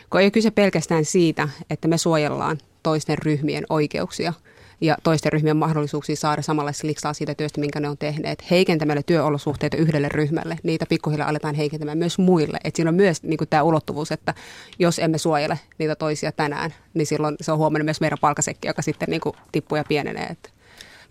kun 0.10 0.22
ei 0.22 0.32
kyse 0.32 0.52
pelkästään 0.52 1.06
siitä, 1.06 1.50
että 1.70 1.88
me 1.88 1.98
suojellaan 1.98 2.58
toisten 2.84 3.18
ryhmien 3.18 3.66
oikeuksia– 3.70 4.34
ja 4.82 4.98
toisten 5.04 5.34
ryhmien 5.34 5.58
mahdollisuuksia 5.58 6.16
saada 6.16 6.42
samanlaista 6.42 6.88
liksaa 6.88 7.14
siitä 7.14 7.36
työstä, 7.36 7.60
minkä 7.60 7.80
ne 7.80 7.90
on 7.90 7.98
tehneet. 7.98 8.52
Heikentämällä 8.52 9.04
työolosuhteita 9.04 9.78
yhdelle 9.78 10.10
ryhmälle, 10.10 10.58
niitä 10.64 10.86
pikkuhiljaa 10.90 11.30
aletaan 11.30 11.56
heikentämään 11.56 11.98
myös 11.98 12.18
muille. 12.18 12.58
Et 12.64 12.76
siinä 12.76 12.90
on 12.90 12.96
myös 12.96 13.24
niin 13.24 13.40
tämä 13.50 13.64
ulottuvuus, 13.64 14.12
että 14.12 14.34
jos 14.80 15.00
emme 15.00 15.18
suojele 15.18 15.60
niitä 15.78 15.96
toisia 15.96 16.32
tänään, 16.32 16.74
niin 16.94 17.08
silloin 17.08 17.36
se 17.42 17.52
on 17.52 17.58
huomannut 17.58 17.86
myös 17.86 18.02
meidän 18.02 18.18
palkasekki, 18.22 18.68
joka 18.68 18.82
sitten 18.82 19.10
niin 19.10 19.22
tippuu 19.52 19.76
ja 19.76 19.84
pienenee. 19.88 20.26
Et 20.26 20.54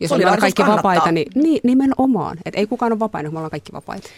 jos 0.00 0.12
ollaan 0.12 0.38
kaikki 0.38 0.62
kannattaa. 0.62 0.92
vapaita, 0.92 1.12
niin, 1.12 1.32
niin 1.35 1.61
nimenomaan. 1.64 2.38
Et 2.44 2.54
ei 2.54 2.66
kukaan 2.66 2.92
ole 2.92 2.99
vapaina, 2.99 3.30
me 3.30 3.38
ollaan 3.38 3.50
kaikki 3.50 3.73
vapaita. 3.73 4.08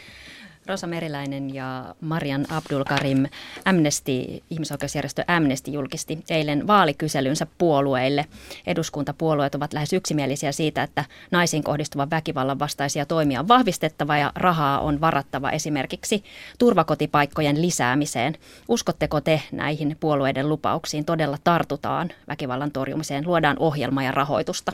Rosa 0.68 0.86
Meriläinen 0.86 1.54
ja 1.54 1.94
Marian 2.00 2.46
Abdul 2.50 2.84
Karim 2.84 3.26
Amnesty, 3.64 4.12
ihmisoikeusjärjestö 4.50 5.24
Amnesty 5.26 5.70
julkisti 5.70 6.18
eilen 6.30 6.66
vaalikyselynsä 6.66 7.46
puolueille. 7.58 8.26
Eduskuntapuolueet 8.66 9.54
ovat 9.54 9.72
lähes 9.72 9.92
yksimielisiä 9.92 10.52
siitä, 10.52 10.82
että 10.82 11.04
naisiin 11.30 11.62
kohdistuvan 11.62 12.10
väkivallan 12.10 12.58
vastaisia 12.58 13.06
toimia 13.06 13.40
on 13.40 13.48
vahvistettava 13.48 14.16
ja 14.16 14.32
rahaa 14.34 14.80
on 14.80 15.00
varattava 15.00 15.50
esimerkiksi 15.50 16.24
turvakotipaikkojen 16.58 17.62
lisäämiseen. 17.62 18.34
Uskotteko 18.68 19.20
te 19.20 19.42
näihin 19.52 19.96
puolueiden 20.00 20.48
lupauksiin 20.48 21.04
todella 21.04 21.38
tartutaan 21.44 22.10
väkivallan 22.28 22.70
torjumiseen, 22.70 23.26
luodaan 23.26 23.56
ohjelma 23.58 24.02
ja 24.02 24.12
rahoitusta? 24.12 24.72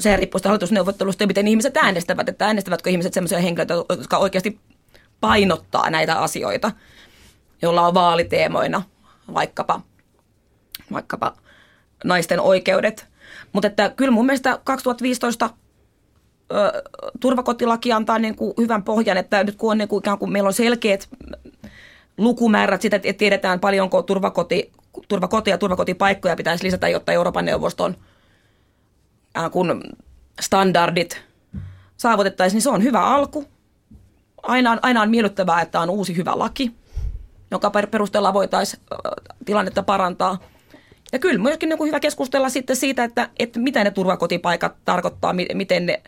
se 0.00 0.16
riippuu 0.16 0.38
sitä 0.38 0.48
hallitusneuvottelusta 0.48 1.22
ja 1.22 1.26
miten 1.26 1.48
ihmiset 1.48 1.76
äänestävät, 1.76 2.28
että 2.28 2.46
äänestävätkö 2.46 2.90
ihmiset 2.90 3.14
sellaisia 3.14 3.38
henkilöitä, 3.38 3.74
jotka 3.74 4.18
oikeasti 4.18 4.60
painottaa 5.22 5.90
näitä 5.90 6.18
asioita, 6.18 6.72
joilla 7.62 7.86
on 7.86 7.94
vaaliteemoina 7.94 8.82
vaikkapa, 9.34 9.80
vaikkapa 10.92 11.34
naisten 12.04 12.40
oikeudet. 12.40 13.06
Mutta 13.52 13.66
että 13.66 13.90
kyllä 13.96 14.10
mun 14.10 14.26
mielestä 14.26 14.58
2015 14.64 15.50
ö, 16.52 16.82
turvakotilaki 17.20 17.92
antaa 17.92 18.18
niin 18.18 18.36
kuin 18.36 18.54
hyvän 18.58 18.82
pohjan, 18.82 19.16
että 19.16 19.44
nyt 19.44 19.56
kun, 19.56 19.70
on 19.70 19.78
niin 19.78 19.88
kuin, 19.88 20.00
ikään 20.00 20.18
kuin 20.18 20.32
meillä 20.32 20.46
on 20.46 20.52
selkeät 20.52 21.08
lukumäärät, 22.18 22.82
sitä 22.82 22.96
että 22.96 23.12
tiedetään 23.12 23.60
paljonko 23.60 24.02
turvakoti, 24.02 24.72
turvakoti 25.08 25.50
ja 25.50 25.58
turvakotipaikkoja 25.58 26.36
pitäisi 26.36 26.64
lisätä, 26.64 26.88
jotta 26.88 27.12
Euroopan 27.12 27.44
neuvoston 27.44 27.96
kun 29.52 29.82
standardit 30.40 31.22
saavutettaisiin, 31.96 32.56
niin 32.56 32.62
se 32.62 32.70
on 32.70 32.82
hyvä 32.82 33.00
alku. 33.04 33.51
Aina 34.42 34.70
on, 34.70 34.78
aina 34.82 35.02
on 35.02 35.10
miellyttävää, 35.10 35.60
että 35.60 35.80
on 35.80 35.90
uusi 35.90 36.16
hyvä 36.16 36.38
laki, 36.38 36.72
jonka 37.50 37.70
perusteella 37.70 38.32
voitaisiin 38.32 38.82
tilannetta 39.44 39.82
parantaa. 39.82 40.38
Ja 41.12 41.18
kyllä 41.18 41.42
myöskin 41.42 41.72
on 41.72 41.86
hyvä 41.86 42.00
keskustella 42.00 42.48
sitten 42.48 42.76
siitä, 42.76 43.04
että, 43.04 43.28
että 43.38 43.60
mitä 43.60 43.84
ne 43.84 43.90
turvakotipaikat 43.90 44.76
tarkoittaa, 44.84 45.34
miten 45.54 45.86
ne, 45.86 46.02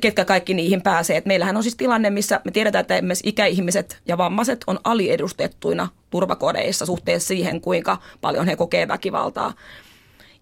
ketkä 0.00 0.24
kaikki 0.24 0.54
niihin 0.54 0.82
pääsee. 0.82 1.16
Et 1.16 1.26
meillähän 1.26 1.56
on 1.56 1.62
siis 1.62 1.76
tilanne, 1.76 2.10
missä 2.10 2.40
me 2.44 2.50
tiedetään, 2.50 2.80
että 2.80 3.02
myös 3.02 3.20
ikäihmiset 3.24 4.02
ja 4.06 4.18
vammaiset 4.18 4.64
on 4.66 4.78
aliedustettuina 4.84 5.88
turvakodeissa 6.10 6.86
suhteessa 6.86 7.28
siihen, 7.28 7.60
kuinka 7.60 7.98
paljon 8.20 8.46
he 8.46 8.56
kokee 8.56 8.88
väkivaltaa. 8.88 9.52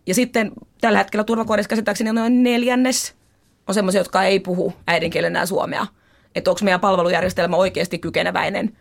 Ja 0.07 0.15
sitten 0.15 0.53
tällä 0.81 0.99
hetkellä 0.99 1.25
turvakodeissa 1.25 1.71
käsittääkseni 1.71 2.13
noin 2.13 2.43
neljännes 2.43 3.15
on 3.69 3.75
sellaisia, 3.75 4.01
jotka 4.01 4.23
ei 4.23 4.41
puhu 4.41 4.73
äidinkielenä 4.87 5.47
suomea. 5.47 5.87
Että 6.37 6.51
onko 6.51 6.61
meidän 6.65 6.81
palvelujärjestelmä 6.81 7.57
oikeasti 7.57 7.99
kykeneväinen 7.99 8.77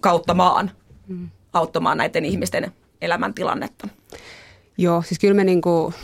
kautta 0.00 0.34
maan 0.34 0.70
mm. 1.06 1.28
auttamaan 1.52 1.98
näiden 1.98 2.24
ihmisten 2.24 2.72
elämäntilannetta. 3.00 3.88
Joo, 4.78 5.02
siis 5.02 5.18
kyllä 5.18 5.34
me 5.34 5.44
niin 5.44 5.60
kuin 5.60 5.94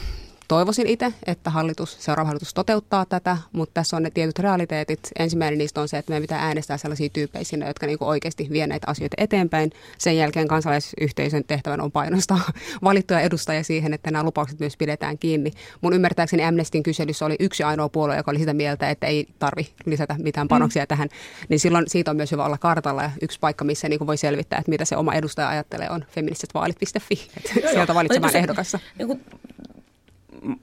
toivoisin 0.48 0.86
itse, 0.86 1.12
että 1.26 1.50
hallitus, 1.50 1.96
seuraava 2.00 2.26
hallitus 2.26 2.54
toteuttaa 2.54 3.06
tätä, 3.06 3.36
mutta 3.52 3.74
tässä 3.74 3.96
on 3.96 4.02
ne 4.02 4.10
tietyt 4.10 4.38
realiteetit. 4.38 5.00
Ensimmäinen 5.18 5.58
niistä 5.58 5.80
on 5.80 5.88
se, 5.88 5.98
että 5.98 6.10
meidän 6.10 6.22
pitää 6.22 6.42
äänestää 6.42 6.76
sellaisia 6.76 7.08
tyyppejä 7.08 7.44
sinne, 7.44 7.66
jotka 7.66 7.86
niin 7.86 7.98
oikeasti 8.00 8.48
vie 8.50 8.66
näitä 8.66 8.86
asioita 8.90 9.14
eteenpäin. 9.18 9.70
Sen 9.98 10.16
jälkeen 10.16 10.48
kansalaisyhteisön 10.48 11.44
tehtävän 11.44 11.80
on 11.80 11.92
painostaa 11.92 12.40
valittuja 12.84 13.20
edustajia 13.20 13.62
siihen, 13.62 13.94
että 13.94 14.10
nämä 14.10 14.24
lupaukset 14.24 14.60
myös 14.60 14.76
pidetään 14.76 15.18
kiinni. 15.18 15.50
Mun 15.80 15.92
ymmärtääkseni 15.92 16.44
Amnestin 16.44 16.82
kyselyssä 16.82 17.26
oli 17.26 17.36
yksi 17.40 17.62
ainoa 17.62 17.88
puolue, 17.88 18.16
joka 18.16 18.30
oli 18.30 18.38
sitä 18.38 18.54
mieltä, 18.54 18.90
että 18.90 19.06
ei 19.06 19.28
tarvi 19.38 19.68
lisätä 19.86 20.16
mitään 20.18 20.48
panoksia 20.48 20.84
mm. 20.84 20.88
tähän. 20.88 21.08
Niin 21.48 21.60
silloin 21.60 21.84
siitä 21.88 22.10
on 22.10 22.16
myös 22.16 22.32
hyvä 22.32 22.44
olla 22.44 22.58
kartalla 22.58 23.02
ja 23.02 23.10
yksi 23.22 23.40
paikka, 23.40 23.64
missä 23.64 23.88
niin 23.88 24.06
voi 24.06 24.16
selvittää, 24.16 24.58
että 24.58 24.70
mitä 24.70 24.84
se 24.84 24.96
oma 24.96 25.14
edustaja 25.14 25.48
ajattelee, 25.48 25.90
on 25.90 26.04
feministisetvaalit.fi. 26.08 27.14
Sieltä 27.72 27.94
valitsemaan 27.94 28.36
ehdokassa. 28.36 28.78
Niin 28.98 29.20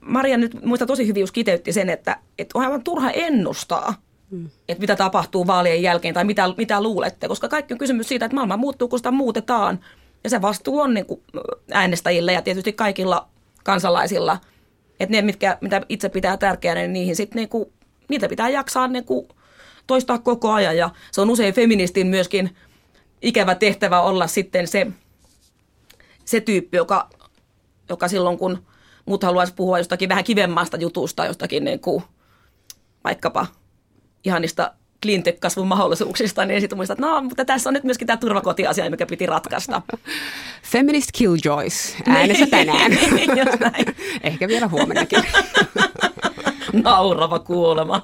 Maria 0.01 0.37
nyt 0.37 0.65
muista 0.65 0.85
tosi 0.85 1.07
hyvin 1.07 1.21
just 1.21 1.33
kiteytti 1.33 1.73
sen, 1.73 1.89
että, 1.89 2.17
että 2.37 2.57
on 2.57 2.63
aivan 2.63 2.83
turha 2.83 3.11
ennustaa, 3.11 3.93
hmm. 4.31 4.49
että 4.69 4.81
mitä 4.81 4.95
tapahtuu 4.95 5.47
vaalien 5.47 5.81
jälkeen 5.81 6.13
tai 6.13 6.23
mitä, 6.23 6.43
mitä 6.57 6.83
luulette, 6.83 7.27
koska 7.27 7.47
kaikki 7.47 7.73
on 7.73 7.77
kysymys 7.77 8.07
siitä, 8.07 8.25
että 8.25 8.35
maailma 8.35 8.57
muuttuu, 8.57 8.87
kun 8.87 8.99
sitä 8.99 9.11
muutetaan. 9.11 9.79
Ja 10.23 10.29
se 10.29 10.41
vastuu 10.41 10.79
on 10.79 10.93
niin 10.93 11.05
kuin 11.05 11.21
äänestäjille 11.71 12.33
ja 12.33 12.41
tietysti 12.41 12.73
kaikilla 12.73 13.27
kansalaisilla, 13.63 14.37
että 14.99 15.15
ne, 15.15 15.21
mitkä, 15.21 15.57
mitä 15.61 15.81
itse 15.89 16.09
pitää 16.09 16.37
tärkeänä, 16.37 16.81
niin 16.81 16.93
niihin 16.93 17.15
sitten 17.15 17.35
niin 17.35 17.49
kuin, 17.49 17.65
niitä 18.09 18.29
pitää 18.29 18.49
jaksaa 18.49 18.87
niin 18.87 19.05
kuin 19.05 19.27
toistaa 19.87 20.19
koko 20.19 20.51
ajan. 20.51 20.77
Ja 20.77 20.89
se 21.11 21.21
on 21.21 21.29
usein 21.29 21.53
feministin 21.53 22.07
myöskin 22.07 22.55
ikävä 23.21 23.55
tehtävä 23.55 24.01
olla 24.01 24.27
sitten 24.27 24.67
se, 24.67 24.87
se 26.25 26.41
tyyppi, 26.41 26.77
joka, 26.77 27.09
joka 27.89 28.07
silloin 28.07 28.37
kun– 28.37 28.57
muut 29.09 29.23
haluaisi 29.23 29.53
puhua 29.53 29.77
jostakin 29.77 30.09
vähän 30.09 30.23
kivemmasta 30.23 30.77
jutusta, 30.77 31.25
jostakin 31.25 31.63
niin 31.63 31.79
kuin, 31.79 32.03
vaikkapa 33.03 33.47
ihanista 34.25 34.73
cleantech-kasvun 35.05 35.67
mahdollisuuksista, 35.67 36.45
niin 36.45 36.61
sitten 36.61 36.77
muistat, 36.77 36.99
että 36.99 37.07
no, 37.07 37.21
mutta 37.21 37.45
tässä 37.45 37.69
on 37.69 37.73
nyt 37.73 37.83
myöskin 37.83 38.07
tämä 38.07 38.17
turvakotiasia, 38.17 38.89
mikä 38.89 39.05
piti 39.05 39.25
ratkaista. 39.25 39.81
Feminist 40.71 41.09
Killjoys 41.13 41.95
äänessä 42.07 42.45
niin. 42.45 42.49
tänään. 42.49 42.91
Ehkä 44.23 44.47
vielä 44.47 44.67
huomennakin. 44.67 45.23
Naurava 46.73 47.39
kuolema. 47.39 48.01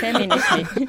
Feminismi. 0.00 0.88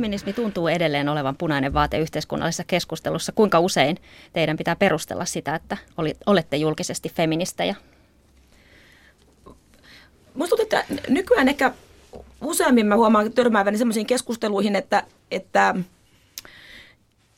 Feminismi 0.00 0.32
tuntuu 0.32 0.68
edelleen 0.68 1.08
olevan 1.08 1.36
punainen 1.36 1.74
vaate 1.74 1.98
yhteiskunnallisessa 1.98 2.64
keskustelussa. 2.66 3.32
Kuinka 3.32 3.60
usein 3.60 3.96
teidän 4.32 4.56
pitää 4.56 4.76
perustella 4.76 5.24
sitä, 5.24 5.54
että 5.54 5.76
olette 6.26 6.56
julkisesti 6.56 7.08
feministejä? 7.08 7.74
Minusta 10.34 10.62
että 10.62 10.84
nykyään 11.08 11.48
ehkä 11.48 11.72
useammin 12.40 12.86
mä 12.86 12.96
huomaan 12.96 13.32
törmääväni 13.32 13.78
sellaisiin 13.78 14.06
keskusteluihin, 14.06 14.76
että, 14.76 15.02
että 15.30 15.74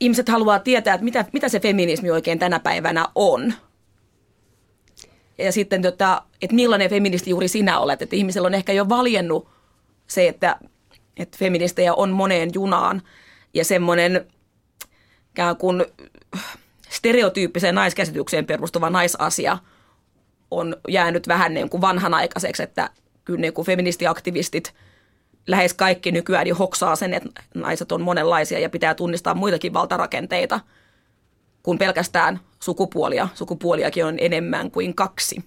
ihmiset 0.01 0.29
haluaa 0.29 0.59
tietää, 0.59 0.95
että 0.95 1.05
mitä, 1.05 1.25
mitä 1.33 1.49
se 1.49 1.61
feminismi 1.61 2.11
oikein 2.11 2.39
tänä 2.39 2.61
päivänä 2.61 3.09
on. 3.15 3.55
Ja 5.39 5.53
sitten, 5.53 5.83
tota, 5.83 6.23
että 6.43 6.55
millainen 6.55 6.91
feministi 6.91 7.31
juuri 7.31 7.49
sinä 7.49 7.79
olet. 7.79 8.03
Että 8.03 8.17
ihmisellä 8.17 8.47
on 8.47 8.55
ehkä 8.55 8.73
jo 8.73 8.89
valjennut 8.89 9.49
se, 10.07 10.29
että 10.29 10.57
että 11.17 11.39
feministejä 11.39 11.95
on 11.95 12.11
moneen 12.11 12.51
junaan 12.55 13.03
ja 13.55 13.65
semmoinen 13.65 14.27
ikään 15.31 15.57
kuin 15.57 15.85
stereotyyppiseen 16.89 17.75
naiskäsitykseen 17.75 18.47
perustuva 18.47 18.91
naisasia 18.91 19.59
on 20.51 20.77
jäänyt 20.89 21.29
vähän 21.29 21.55
niin 21.55 21.69
kuin 21.69 21.81
vanhanaikaiseksi, 21.81 22.63
että 22.63 22.91
kyllä 23.25 23.41
niin 23.41 23.53
kuin 23.53 23.67
feministiaktivistit 23.67 24.75
lähes 25.47 25.75
kaikki 25.75 26.13
nykyään 26.13 26.47
jo 26.47 26.55
hoksaa 26.55 26.97
sen, 26.97 27.15
että 27.15 27.43
naiset 27.55 27.93
on 27.93 28.03
monenlaisia 28.03 28.59
ja 28.59 28.71
pitää 28.71 28.95
tunnistaa 28.95 29.35
muitakin 29.35 29.73
valtarakenteita 29.73 30.61
kuin 31.63 31.79
pelkästään 31.79 32.41
sukupuolia. 32.61 33.29
Sukupuoliakin 33.35 34.05
on 34.05 34.15
enemmän 34.19 34.71
kuin 34.71 34.95
kaksi. 34.95 35.45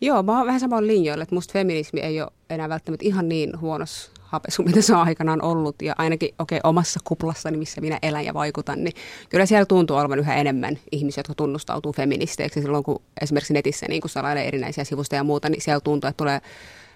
Joo, 0.00 0.22
mä 0.22 0.38
oon 0.38 0.46
vähän 0.46 0.60
samoin 0.60 0.86
linjoilla, 0.86 1.22
että 1.22 1.34
musta 1.34 1.52
feminismi 1.52 2.00
ei 2.00 2.22
ole 2.22 2.30
enää 2.50 2.68
välttämättä 2.68 3.06
ihan 3.06 3.28
niin 3.28 3.60
huonossa 3.60 4.12
hapesu, 4.30 4.62
mitä 4.62 4.82
se 4.82 4.94
on 4.94 5.00
aikanaan 5.00 5.42
ollut. 5.42 5.82
Ja 5.82 5.94
ainakin 5.98 6.34
okay, 6.38 6.60
omassa 6.64 7.00
kuplassani, 7.04 7.56
missä 7.56 7.80
minä 7.80 7.98
elän 8.02 8.24
ja 8.24 8.34
vaikutan, 8.34 8.84
niin 8.84 8.94
kyllä 9.28 9.46
siellä 9.46 9.66
tuntuu 9.66 9.96
olevan 9.96 10.18
yhä 10.18 10.34
enemmän 10.34 10.78
ihmisiä, 10.92 11.20
jotka 11.20 11.34
tunnustautuu 11.34 11.92
feministeiksi. 11.92 12.62
Silloin 12.62 12.84
kun 12.84 13.02
esimerkiksi 13.20 13.52
netissä 13.52 13.86
niin 13.88 14.00
kun 14.00 14.10
salailee 14.10 14.48
erinäisiä 14.48 14.84
sivustoja 14.84 15.20
ja 15.20 15.24
muuta, 15.24 15.48
niin 15.48 15.62
siellä 15.62 15.80
tuntuu, 15.80 16.08
että 16.08 16.16
tulee 16.16 16.40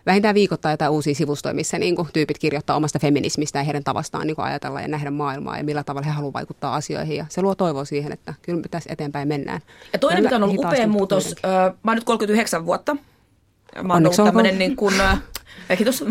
vähintään 0.06 0.34
viikoittain 0.34 0.72
jotain 0.72 0.90
uusia 0.90 1.14
sivustoja, 1.14 1.54
missä 1.54 1.78
niin 1.78 1.96
kuin, 1.96 2.08
tyypit 2.12 2.38
kirjoittaa 2.38 2.76
omasta 2.76 2.98
feminismistä 2.98 3.58
ja 3.58 3.62
heidän 3.62 3.84
tavastaan 3.84 4.26
niin 4.26 4.36
kuin, 4.36 4.46
ajatella 4.46 4.80
ja 4.80 4.88
nähdä 4.88 5.10
maailmaa 5.10 5.58
ja 5.58 5.64
millä 5.64 5.84
tavalla 5.84 6.06
he 6.06 6.12
haluavat 6.12 6.34
vaikuttaa 6.34 6.74
asioihin. 6.74 7.16
Ja 7.16 7.26
se 7.28 7.42
luo 7.42 7.54
toivoa 7.54 7.84
siihen, 7.84 8.12
että 8.12 8.34
kyllä 8.42 8.60
me 8.60 8.68
tässä 8.70 8.92
eteenpäin 8.92 9.28
mennään. 9.28 9.60
Ja 9.92 9.98
toinen, 9.98 10.22
mikä 10.22 10.36
on 10.36 10.42
ollut 10.42 10.64
upea 10.64 10.86
muutos, 10.86 11.34
äh, 11.44 11.74
mä 11.82 11.90
oon 11.90 11.96
nyt 11.96 12.04
39 12.04 12.66
vuotta. 12.66 12.96
Mä 13.82 13.94
oon 13.94 14.06
ollut 14.06 14.16
tämmöinen 14.16 14.58
niin 14.58 14.76
kuin, 14.76 14.94
kiitos, 15.76 16.04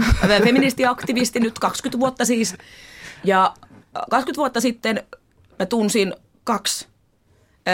feministiaktivisti 0.43 1.39
nyt 1.39 1.59
20 1.59 1.99
vuotta 1.99 2.25
siis. 2.25 2.55
Ja 3.23 3.53
20 3.93 4.37
vuotta 4.37 4.61
sitten 4.61 5.03
mä 5.59 5.65
tunsin 5.65 6.13
kaksi 6.43 6.87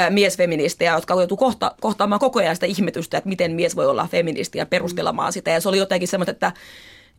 miesfeministejä, 0.10 0.94
jotka 0.94 1.14
joutuu 1.14 1.38
kohta, 1.38 1.76
kohtaamaan 1.82 2.20
koko 2.20 2.40
ajan 2.40 2.56
sitä 2.56 2.66
ihmetystä, 2.66 3.18
että 3.18 3.30
miten 3.30 3.52
mies 3.52 3.76
voi 3.76 3.88
olla 3.88 4.08
feministi 4.12 4.58
ja 4.58 4.66
perustelemaan 4.66 5.34
sitä. 5.34 5.52
Ja 5.52 5.62
se 5.62 5.70
oli 5.70 5.78
jotenkin 5.78 6.08
semmoista, 6.08 6.32
että, 6.32 6.52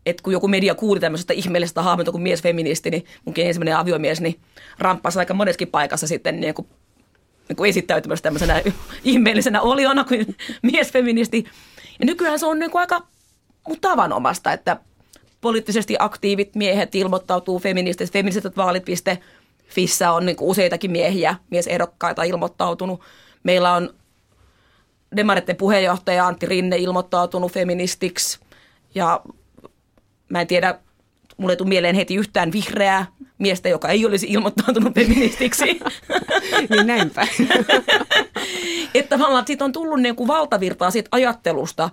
että 0.06 0.22
kun 0.22 0.32
joku 0.32 0.48
media 0.48 0.74
kuuli 0.74 1.00
tämmöisestä 1.00 1.32
ihmeellisestä 1.32 1.82
hahmota 1.82 2.12
kuin 2.12 2.22
miesfeministi, 2.22 2.90
niin 2.90 3.04
munkin 3.24 3.46
ensimmäinen 3.46 3.76
aviomies, 3.76 4.20
niin 4.20 4.40
ramppasi 4.78 5.18
aika 5.18 5.34
moneskin 5.34 5.68
paikassa 5.68 6.06
sitten 6.06 6.40
niin 6.40 6.54
kuin, 6.54 6.68
niin 7.48 7.56
kuin 7.56 7.68
esittäytymässä 7.68 8.22
tämmöisenä 8.22 8.62
ihmeellisenä 9.04 9.60
oliona 9.60 10.04
kuin 10.04 10.36
miesfeministi. 10.62 11.44
Ja 11.98 12.06
nykyään 12.06 12.38
se 12.38 12.46
on 12.46 12.58
niin 12.58 12.70
kuin 12.70 12.80
aika 12.80 13.06
tavanomasta, 13.80 14.52
että 14.52 14.76
poliittisesti 15.40 15.96
aktiivit 15.98 16.54
miehet 16.54 16.94
ilmoittautuu 16.94 17.58
feminististä. 17.58 18.12
Feministiset 18.12 18.56
vaalit.fissä 18.56 20.12
on 20.12 20.26
niin 20.26 20.36
useitakin 20.40 20.90
miehiä, 20.90 21.34
miesehdokkaita 21.50 22.22
ilmoittautunut. 22.22 23.00
Meillä 23.42 23.72
on 23.72 23.94
Demaritten 25.16 25.56
puheenjohtaja 25.56 26.26
Antti 26.26 26.46
Rinne 26.46 26.76
ilmoittautunut 26.76 27.52
feministiksi 27.52 28.40
ja 28.94 29.20
mä 30.28 30.40
en 30.40 30.46
tiedä, 30.46 30.78
mulle 31.36 31.52
ei 31.52 31.56
tule 31.56 31.68
mieleen 31.68 31.94
heti 31.94 32.14
yhtään 32.14 32.52
vihreää 32.52 33.06
miestä, 33.38 33.68
joka 33.68 33.88
ei 33.88 34.06
olisi 34.06 34.26
ilmoittautunut 34.30 34.94
feministiksi. 34.94 35.64
niin 36.70 36.86
näinpä. 36.86 37.26
että 38.94 39.18
tavallaan 39.18 39.46
siitä 39.46 39.64
on 39.64 39.72
tullut 39.72 40.00
niin 40.00 40.16
kuin 40.16 40.28
valtavirtaa 40.28 40.90
siitä 40.90 41.08
ajattelusta, 41.12 41.90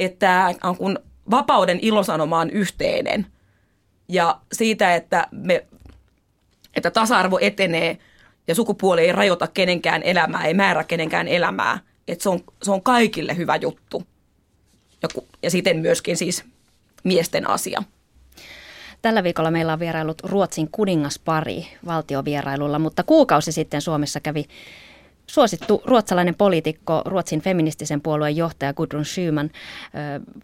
että 0.00 0.54
on 0.62 0.76
kun 0.76 0.98
vapauden 1.30 1.78
ilosanoma 1.82 2.38
on 2.38 2.50
yhteinen 2.50 3.26
ja 4.08 4.40
siitä, 4.52 4.94
että, 4.94 5.26
me, 5.30 5.66
että 6.76 6.90
tasa-arvo 6.90 7.38
etenee 7.40 7.98
ja 8.48 8.54
sukupuoli 8.54 9.00
ei 9.00 9.12
rajoita 9.12 9.46
kenenkään 9.46 10.02
elämää, 10.02 10.44
ei 10.44 10.54
määrä 10.54 10.84
kenenkään 10.84 11.28
elämää, 11.28 11.78
että 12.08 12.22
se 12.22 12.28
on, 12.28 12.40
se 12.62 12.70
on 12.70 12.82
kaikille 12.82 13.36
hyvä 13.36 13.56
juttu 13.56 14.06
ja, 15.02 15.22
ja 15.42 15.50
siten 15.50 15.78
myöskin 15.78 16.16
siis 16.16 16.44
miesten 17.04 17.50
asia. 17.50 17.82
Tällä 19.02 19.22
viikolla 19.22 19.50
meillä 19.50 19.72
on 19.72 19.78
vierailut 19.78 20.22
Ruotsin 20.24 20.68
kuningaspari 20.72 21.66
valtiovierailulla, 21.86 22.78
mutta 22.78 23.02
kuukausi 23.02 23.52
sitten 23.52 23.82
Suomessa 23.82 24.20
kävi 24.20 24.44
suosittu 25.26 25.82
ruotsalainen 25.84 26.34
poliitikko, 26.34 27.02
Ruotsin 27.04 27.40
feministisen 27.40 28.00
puolueen 28.00 28.36
johtaja 28.36 28.74
Gudrun 28.74 29.04
Schyman. 29.04 29.50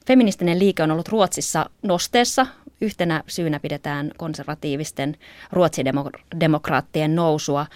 Feministinen 0.06 0.58
liike 0.58 0.82
on 0.82 0.90
ollut 0.90 1.08
Ruotsissa 1.08 1.70
nosteessa. 1.82 2.46
Yhtenä 2.80 3.22
syynä 3.26 3.60
pidetään 3.60 4.10
konservatiivisten 4.16 5.16
ruotsidemokraattien 5.52 7.14
nousua. 7.14 7.66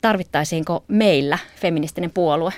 Tarvittaisiinko 0.00 0.84
meillä 0.88 1.38
feministinen 1.56 2.10
puolue? 2.10 2.52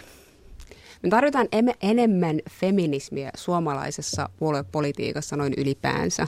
Me 1.03 1.11
tarvitaan 1.11 1.49
enemmän 1.83 2.41
feminismiä 2.51 3.31
suomalaisessa 3.37 4.29
puoluepolitiikassa 4.39 5.37
noin 5.37 5.55
ylipäänsä 5.57 6.27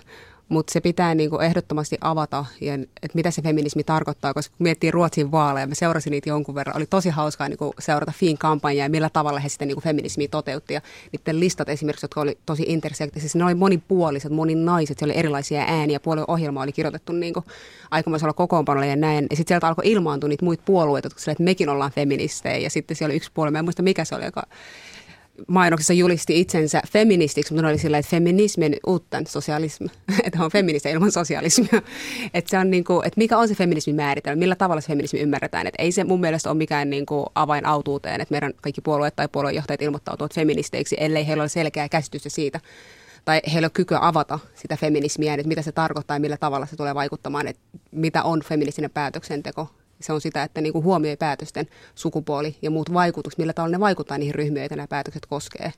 mutta 0.49 0.73
se 0.73 0.81
pitää 0.81 1.15
niin 1.15 1.31
kuin 1.31 1.43
ehdottomasti 1.43 1.99
avata, 2.01 2.45
ja, 2.61 2.75
että 2.75 3.15
mitä 3.15 3.31
se 3.31 3.43
feminismi 3.43 3.85
tarkoittaa, 3.85 4.35
koska 4.35 4.57
kun 4.57 4.65
miettii 4.65 4.91
Ruotsin 4.91 5.31
vaaleja, 5.31 5.67
mä 5.67 5.75
seurasin 5.75 6.11
niitä 6.11 6.29
jonkun 6.29 6.55
verran, 6.55 6.77
oli 6.77 6.87
tosi 6.87 7.09
hauskaa 7.09 7.49
niin 7.49 7.59
kuin 7.59 7.73
seurata 7.79 8.13
Fin-kampanjaa 8.17 8.85
ja 8.85 8.91
millä 8.91 9.11
tavalla 9.11 9.41
he 9.41 9.49
sitten 9.49 9.69
niin 9.69 9.77
kuin 9.77 9.85
feminismiä 9.85 10.29
toteutti. 10.31 10.75
Ja 10.75 10.81
niiden 11.13 11.41
listat 11.41 11.69
esimerkiksi, 11.69 12.05
jotka 12.05 12.21
oli 12.21 12.39
tosi 12.47 12.65
intersektisiä, 12.67 13.31
ne 13.35 13.45
oli 13.45 13.55
monipuoliset, 13.55 14.33
moninaiset, 14.33 14.99
siellä 14.99 15.13
oli 15.13 15.19
erilaisia 15.19 15.65
ääniä, 15.69 16.01
puolueohjelma 16.01 16.63
oli 16.63 16.73
kirjoitettu 16.73 17.13
niin 17.13 17.35
kuin 17.35 17.45
aikamoisella 17.91 18.33
kokoonpanolla 18.33 18.87
ja 18.87 18.97
näin. 18.97 19.27
Ja 19.31 19.37
sitten 19.37 19.55
sieltä 19.55 19.69
alkoi 19.69 19.91
ilmaantua 19.91 20.29
niitä 20.29 20.45
muita 20.45 20.63
puolueita, 20.67 21.09
että 21.29 21.43
mekin 21.43 21.69
ollaan 21.69 21.93
feministejä, 21.93 22.57
ja 22.57 22.71
sitten 22.71 22.97
siellä 22.97 23.13
oli 23.13 23.17
yksi 23.17 23.31
puolue, 23.35 23.51
mä 23.51 23.59
en 23.59 23.65
muista 23.65 23.83
mikä 23.83 24.05
se 24.05 24.15
oli, 24.15 24.25
joka 24.25 24.43
mainoksessa 25.47 25.93
julisti 25.93 26.41
itsensä 26.41 26.83
feministiksi, 26.93 27.55
mutta 27.55 27.63
ne 27.63 27.69
oli 27.69 27.79
sillä, 27.79 27.99
että 27.99 28.11
feminismin 28.11 28.77
uuttan 28.87 29.27
sosialismi, 29.27 29.87
että 30.25 30.45
on 30.45 30.51
feministi 30.51 30.91
ilman 30.91 31.13
sosialismia. 31.13 31.83
että 32.35 32.51
se 32.51 32.59
on 32.59 32.71
niin 32.71 32.85
kuin, 32.85 33.07
että 33.07 33.19
mikä 33.19 33.39
on 33.39 33.49
se 33.49 33.55
feminismin 33.55 33.97
määritelmä, 33.97 34.39
millä 34.39 34.57
tavalla 34.57 34.81
se 34.81 34.89
feminismi 34.89 35.21
ymmärretään. 35.21 35.67
Että 35.67 35.83
ei 35.83 35.93
se 35.93 36.05
mun 36.05 36.21
mielestä 36.21 36.51
ole 36.51 36.59
mikään 36.59 36.91
niin 36.91 37.07
kuin 37.07 37.27
avain 37.35 37.67
autuuteen, 37.67 38.21
että 38.21 38.35
meidän 38.35 38.53
kaikki 38.63 38.81
puolueet 38.81 39.17
tai 39.17 39.29
puoluejohtajat 39.29 39.83
ilmoittautuvat 39.83 40.35
feministeiksi, 40.35 40.97
ellei 41.01 41.27
heillä 41.27 41.43
ole 41.43 41.49
selkeää 41.49 41.89
käsitystä 41.89 42.29
siitä, 42.29 42.61
tai 43.25 43.41
heillä 43.53 43.67
on 43.67 43.73
kykyä 43.73 43.99
avata 44.01 44.39
sitä 44.55 44.77
feminismiä, 44.77 45.35
että 45.35 45.49
mitä 45.49 45.63
se 45.63 45.73
tarkoittaa 45.73 46.17
ja 46.17 46.21
millä 46.21 46.37
tavalla 46.37 46.67
se 46.67 46.77
tulee 46.77 46.95
vaikuttamaan, 46.95 47.49
että 47.49 47.63
mitä 47.91 48.23
on 48.23 48.43
feministinen 48.43 48.91
päätöksenteko 48.91 49.69
se 50.01 50.13
on 50.13 50.21
sitä, 50.21 50.43
että 50.43 50.61
niin 50.61 50.73
kuin 50.73 50.85
huomioi 50.85 51.17
päätösten 51.17 51.67
sukupuoli 51.95 52.57
ja 52.63 52.71
muut 52.71 52.93
vaikutukset, 52.93 53.39
millä 53.39 53.53
tavalla 53.53 53.77
ne 53.77 53.81
vaikuttaa 53.81 54.19
niihin 54.19 54.35
ryhmiin, 54.35 54.63
joita 54.63 54.77
nämä 54.77 54.87
päätökset 54.87 55.27
koskee. 55.27 55.73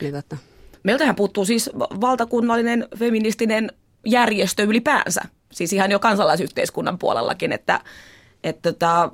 Eli 0.00 0.12
totta. 0.12 0.36
Meiltähän 0.82 1.16
puuttuu 1.16 1.44
siis 1.44 1.70
valtakunnallinen 2.00 2.88
feministinen 2.98 3.72
järjestö 4.06 4.62
ylipäänsä, 4.62 5.22
siis 5.52 5.72
ihan 5.72 5.90
jo 5.90 5.98
kansalaisyhteiskunnan 5.98 6.98
puolellakin, 6.98 7.52
että, 7.52 7.80
että 8.44 8.72
tota, 8.72 9.12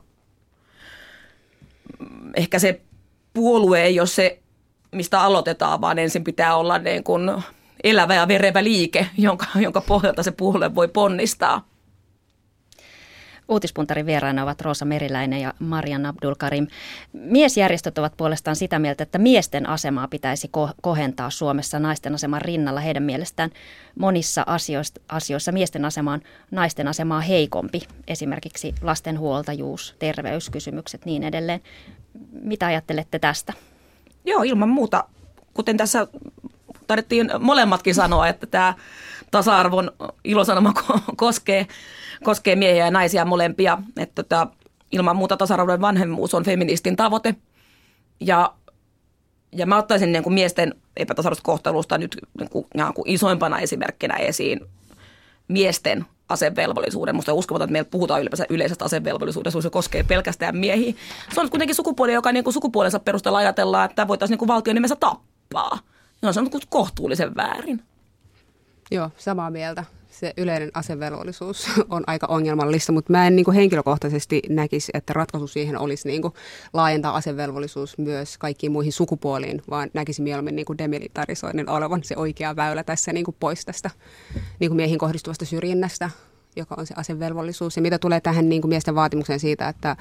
ehkä 2.36 2.58
se 2.58 2.80
puolue 3.34 3.82
ei 3.82 4.00
ole 4.00 4.06
se, 4.06 4.38
mistä 4.92 5.20
aloitetaan, 5.20 5.80
vaan 5.80 5.98
ensin 5.98 6.24
pitää 6.24 6.56
olla 6.56 6.78
niin 6.78 7.04
kuin 7.04 7.30
elävä 7.84 8.14
ja 8.14 8.28
verevä 8.28 8.64
liike, 8.64 9.06
jonka, 9.18 9.46
jonka 9.54 9.80
pohjalta 9.80 10.22
se 10.22 10.30
puolue 10.30 10.74
voi 10.74 10.88
ponnistaa. 10.88 11.69
Uutispuntarin 13.50 14.06
vieraina 14.06 14.42
ovat 14.42 14.60
Roosa 14.60 14.84
Meriläinen 14.84 15.40
ja 15.40 15.54
Marian 15.58 16.06
Abdulkarim. 16.06 16.66
Miesjärjestöt 17.12 17.98
ovat 17.98 18.16
puolestaan 18.16 18.56
sitä 18.56 18.78
mieltä, 18.78 19.02
että 19.02 19.18
miesten 19.18 19.68
asemaa 19.68 20.08
pitäisi 20.08 20.46
ko- 20.56 20.74
kohentaa 20.82 21.30
Suomessa 21.30 21.78
naisten 21.78 22.14
aseman 22.14 22.42
rinnalla. 22.42 22.80
Heidän 22.80 23.02
mielestään 23.02 23.50
monissa 23.98 24.44
asioissa, 24.46 25.00
asioissa 25.08 25.52
miesten 25.52 25.84
asema 25.84 26.12
on 26.12 26.20
naisten 26.50 26.88
asemaa 26.88 27.20
heikompi. 27.20 27.82
Esimerkiksi 28.08 28.74
lastenhuoltajuus, 28.82 29.96
terveyskysymykset, 29.98 31.04
niin 31.04 31.22
edelleen. 31.22 31.60
Mitä 32.32 32.66
ajattelette 32.66 33.18
tästä? 33.18 33.52
Joo, 34.24 34.42
ilman 34.42 34.68
muuta. 34.68 35.04
Kuten 35.54 35.76
tässä 35.76 36.06
tarvittiin 36.90 37.30
molemmatkin 37.40 37.94
sanoa, 37.94 38.28
että 38.28 38.46
tämä 38.46 38.74
tasa-arvon 39.30 39.92
ilosanoma 40.24 40.72
koskee 41.16 41.66
koskee 42.24 42.56
miehiä 42.56 42.84
ja 42.84 42.90
naisia 42.90 43.24
molempia. 43.24 43.78
Että 43.96 44.22
tota, 44.22 44.46
ilman 44.92 45.16
muuta 45.16 45.36
tasa-arvoinen 45.36 45.80
vanhemmuus 45.80 46.34
on 46.34 46.44
feministin 46.44 46.96
tavoite. 46.96 47.34
Ja, 48.20 48.54
ja 49.52 49.66
mä 49.66 49.78
ottaisin 49.78 50.12
niin 50.12 50.22
kuin 50.22 50.34
miesten 50.34 50.74
epätasarvoista 50.96 51.44
kohtelusta 51.44 51.98
nyt 51.98 52.16
niin 52.38 52.50
kuin, 52.50 52.66
niin 52.74 52.94
kuin 52.94 53.08
isoimpana 53.08 53.58
esimerkkinä 53.58 54.16
esiin 54.16 54.60
miesten 55.48 56.06
asevelvollisuuden. 56.28 57.16
Musta 57.16 57.32
on 57.32 57.38
uskomaton, 57.38 57.64
että 57.64 57.72
meillä 57.72 57.88
puhutaan 57.90 58.20
ylipäänsä 58.20 58.46
yleisestä 58.48 58.84
asevelvollisuudesta, 58.84 59.62
se 59.62 59.70
koskee 59.70 60.02
pelkästään 60.02 60.56
miehiä. 60.56 60.94
Se 61.34 61.40
on 61.40 61.50
kuitenkin 61.50 61.76
sukupuoli, 61.76 62.12
joka 62.12 62.32
niin 62.32 62.44
kuin 62.44 62.54
sukupuolensa 62.54 62.98
perusteella 62.98 63.38
ajatellaan, 63.38 63.90
että 63.90 64.08
voitaisiin 64.08 64.32
niin 64.32 64.38
kuin 64.38 64.48
valtion 64.48 64.74
nimessä 64.74 64.96
tappaa. 64.96 65.78
Se 66.30 66.40
on 66.40 66.50
kohtuullisen 66.68 67.36
väärin. 67.36 67.82
Joo, 68.90 69.10
samaa 69.16 69.50
mieltä 69.50 69.84
se 70.10 70.34
yleinen 70.36 70.70
asevelvollisuus 70.74 71.68
on 71.88 72.04
aika 72.06 72.26
ongelmallista, 72.26 72.92
mutta 72.92 73.12
mä 73.12 73.26
en 73.26 73.36
niin 73.36 73.44
kuin 73.44 73.54
henkilökohtaisesti 73.54 74.42
näkisi, 74.48 74.92
että 74.94 75.12
ratkaisu 75.12 75.46
siihen 75.46 75.78
olisi 75.78 76.08
niin 76.08 76.22
kuin 76.22 76.34
laajentaa 76.72 77.16
asevelvollisuus 77.16 77.98
myös 77.98 78.38
kaikkiin 78.38 78.72
muihin 78.72 78.92
sukupuoliin, 78.92 79.62
vaan 79.70 79.90
näkisi 79.94 80.22
mieluummin 80.22 80.56
niin 80.56 80.66
kuin 80.66 80.78
demilitarisoinnin 80.78 81.68
olevan 81.68 82.04
se 82.04 82.16
oikea 82.16 82.56
väylä 82.56 82.84
tässä 82.84 83.12
niin 83.12 83.24
kuin 83.24 83.36
pois 83.40 83.64
tästä 83.64 83.90
niin 84.60 84.70
kuin 84.70 84.76
miehiin 84.76 84.98
kohdistuvasta 84.98 85.44
syrjinnästä, 85.44 86.10
joka 86.56 86.74
on 86.78 86.86
se 86.86 86.94
asevelvollisuus. 86.96 87.76
Ja 87.76 87.82
mitä 87.82 87.98
tulee 87.98 88.20
tähän 88.20 88.48
niin 88.48 88.62
kuin 88.62 88.68
miesten 88.68 88.94
vaatimukseen 88.94 89.40
siitä, 89.40 89.68
että 89.68 89.96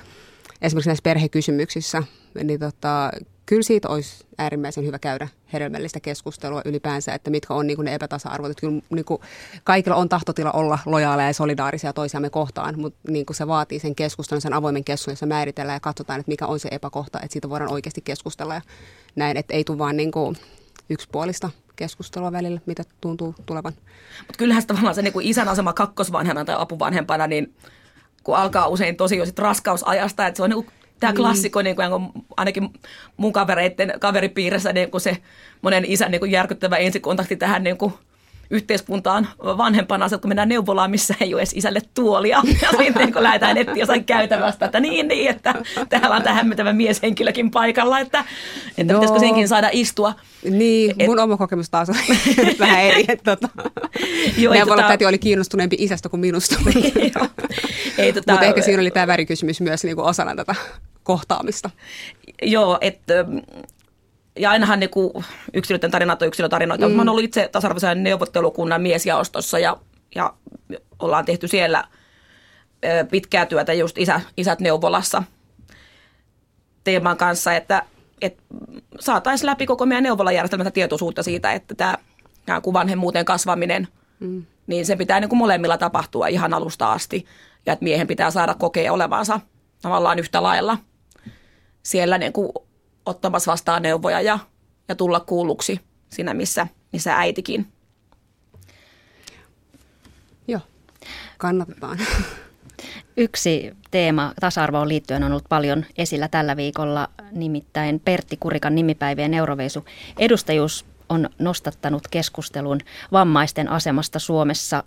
esimerkiksi 0.62 0.90
näissä 0.90 1.04
perhekysymyksissä, 1.04 2.04
niin 2.44 2.60
tota, 2.60 3.12
kyllä 3.50 3.64
siitä 3.64 3.90
olisi 3.90 4.26
äärimmäisen 4.38 4.86
hyvä 4.86 5.00
käydä 5.00 5.28
hedelmällistä 5.54 6.00
keskustelua 6.00 6.62
ylipäänsä, 6.66 7.14
että 7.14 7.30
mitkä 7.30 7.54
on 7.54 7.68
niin 7.68 7.86
ne 7.86 7.96
epätasa-arvot. 7.96 8.52
Että 8.52 8.62
kyllä 8.62 8.82
niin 8.90 9.06
kuin, 9.06 9.22
kaikilla 9.64 9.96
on 9.96 10.10
tahtotila 10.10 10.52
olla 10.52 10.80
lojaaleja 10.86 11.30
ja 11.30 11.34
solidaarisia 11.34 11.94
toisiamme 11.94 12.30
kohtaan, 12.30 12.80
mutta 12.80 13.12
niin 13.12 13.26
kuin 13.26 13.36
se 13.36 13.48
vaatii 13.48 13.80
sen 13.80 13.96
keskustelun, 13.96 14.42
sen 14.42 14.54
avoimen 14.54 14.84
keskustelun, 14.84 15.14
jossa 15.14 15.26
määritellään 15.26 15.76
ja 15.76 15.80
katsotaan, 15.80 16.20
että 16.20 16.32
mikä 16.32 16.46
on 16.46 16.60
se 16.60 16.70
epäkohta, 16.72 17.20
että 17.20 17.34
siitä 17.34 17.50
voidaan 17.50 17.72
oikeasti 17.72 18.02
keskustella 18.02 18.54
ja 18.54 18.62
näin, 19.16 19.38
että 19.38 19.54
ei 19.54 19.64
tule 19.64 19.78
vaan 19.78 19.98
niin 19.98 20.12
kuin 20.12 20.38
yksipuolista 20.90 21.50
keskustelua 21.76 22.32
välillä, 22.32 22.62
mitä 22.66 22.84
tuntuu 23.02 23.36
tulevan. 23.46 23.74
Mutta 24.18 24.38
kyllähän 24.38 24.68
tavallaan 24.68 24.96
se 24.96 25.02
niin 25.02 25.14
kuin 25.14 25.26
isän 25.26 25.50
asema 25.50 25.74
kakkosvanhempana 25.74 26.46
tai 26.46 26.56
apuvanhempana, 26.60 27.28
niin 27.28 27.54
kun 28.24 28.38
alkaa 28.38 28.68
usein 28.68 28.96
tosi 28.96 29.18
jo 29.18 29.26
sit 29.26 29.40
raskausajasta, 29.40 30.28
että 30.28 30.38
se 30.38 30.44
on 30.44 30.50
niin 30.50 30.72
tämä 31.00 31.12
niin. 31.12 31.18
klassikko, 31.18 31.62
niin 31.62 31.76
kuin, 31.76 31.88
ainakin 32.38 32.70
mun 33.18 33.34
kavereiden 33.34 33.94
kaveripiirissä 34.00 34.74
niin 34.74 34.92
kuin 34.92 35.02
se 35.02 35.18
monen 35.62 35.86
isän 35.86 36.12
niin 36.12 36.20
kuin 36.20 36.32
järkyttävä 36.32 36.78
ensikontakti 36.78 37.36
tähän 37.36 37.64
niin 37.64 37.78
kuin 37.78 37.94
yhteiskuntaan 38.50 39.28
vanhempana, 39.40 40.10
kun 40.10 40.30
mennään 40.30 40.50
neuvolaan, 40.50 40.92
missä 40.92 41.16
ei 41.22 41.34
ole 41.34 41.42
edes 41.42 41.54
isälle 41.54 41.82
tuolia. 41.94 42.42
Ja 42.62 42.70
sitten 42.78 43.14
kun 43.14 43.24
lähdetään 43.24 43.58
etsiä 43.58 43.76
jossain 43.76 44.06
käytävästä, 44.06 44.66
että 44.66 44.80
niin, 44.80 45.08
niin, 45.08 45.30
että 45.30 45.54
täällä 45.90 46.16
on 46.16 46.24
tämä 46.24 46.36
hämmentävä 46.36 46.74
mieshenkilökin 46.74 47.52
paikalla, 47.52 48.00
että, 48.00 48.26
että 48.78 48.94
no. 48.94 49.00
pitäisikö 49.00 49.20
senkin 49.20 49.48
saada 49.48 49.70
istua. 49.72 50.14
Niin, 50.50 50.96
Et, 51.00 51.08
mun 51.08 51.20
oma 51.20 51.38
kokemus 51.38 51.70
taas 51.70 51.90
on 51.90 51.96
vähän 52.60 52.82
eri. 52.82 53.06
Että, 53.08 53.36
tota, 53.36 53.50
Joo, 54.38 54.54
tota, 54.66 55.08
oli 55.08 55.18
kiinnostuneempi 55.18 55.76
isästä 55.80 56.10
kuin 56.10 56.20
minusta. 56.20 56.56
tota, 58.14 58.32
Mutta 58.32 58.46
ehkä 58.46 58.62
siinä 58.62 58.82
oli 58.82 58.92
tämä 58.92 59.08
värikysymys 59.08 59.62
myös 59.62 59.84
niin 59.84 59.96
kuin 59.96 60.06
osana 60.06 60.36
tätä 60.36 60.56
kohtaamista. 61.04 61.70
Joo, 62.42 62.78
että 62.82 63.26
ja 64.40 64.52
ainahan 64.52 64.80
niin 64.80 64.90
yksilöiden 65.54 65.92
tarinat 65.92 66.22
on 66.22 66.28
yksilötarinoita. 66.28 66.90
Mm. 66.90 66.96
Mä 66.96 67.02
oon 67.02 67.10
ollut 67.10 67.24
itse 67.24 67.50
tasa-arvoisen 67.52 68.04
neuvottelukunnan 68.04 68.82
miesjaostossa 68.82 69.60
ja, 69.60 69.78
ja 70.16 70.34
ollaan 71.00 71.26
tehty 71.26 71.48
siellä 71.48 71.84
pitkää 73.12 73.46
työtä 73.46 73.74
just 73.74 73.98
isä, 73.98 74.22
isät 74.38 74.60
neuvolassa 74.60 75.24
teeman 76.84 77.18
kanssa, 77.18 77.54
että, 77.54 77.84
että 78.22 78.44
saataisiin 79.00 79.46
läpi 79.46 79.66
koko 79.66 79.86
meidän 79.86 80.04
neuvolajärjestelmästä 80.04 80.72
tietoisuutta 80.72 81.24
siitä, 81.24 81.54
että 81.54 81.76
tämä, 81.76 81.98
tämä 82.46 82.62
vanhemmuuteen 82.74 83.26
kasvaminen, 83.26 83.88
mm. 84.20 84.46
niin 84.68 84.86
se 84.86 84.96
pitää 84.96 85.20
niin 85.20 85.30
kuin 85.30 85.40
molemmilla 85.40 85.78
tapahtua 85.78 86.28
ihan 86.28 86.54
alusta 86.54 86.92
asti 86.92 87.26
ja 87.66 87.74
että 87.74 87.84
miehen 87.84 88.08
pitää 88.08 88.32
saada 88.32 88.54
kokea 88.54 88.94
olevansa 88.94 89.40
tavallaan 89.82 90.20
yhtä 90.20 90.44
lailla– 90.44 90.78
siellä 91.90 92.18
niin 92.18 92.34
kuin 92.34 92.52
ottamassa 93.06 93.52
vastaan 93.52 93.82
neuvoja 93.82 94.22
ja, 94.22 94.40
ja 94.88 94.96
tulla 94.96 95.20
kuulluksi 95.20 95.80
siinä, 96.10 96.34
missä, 96.34 96.68
missä 96.94 97.16
äitikin. 97.16 97.68
Joo, 100.48 100.62
kannatetaan. 101.38 102.00
Yksi 103.18 103.74
teema 103.92 104.34
tasa-arvoon 104.40 104.88
liittyen 104.88 105.24
on 105.24 105.32
ollut 105.32 105.50
paljon 105.50 105.86
esillä 105.98 106.28
tällä 106.28 106.58
viikolla, 106.58 107.08
nimittäin 107.32 108.00
Pertti 108.00 108.38
Kurikan 108.38 108.76
nimipäivien 108.76 109.34
Euroveisu 109.34 109.86
edustajuus 110.18 110.86
on 111.10 111.30
nostattanut 111.40 112.08
keskustelun 112.08 112.80
vammaisten 113.12 113.70
asemasta 113.70 114.20
Suomessa. 114.20 114.84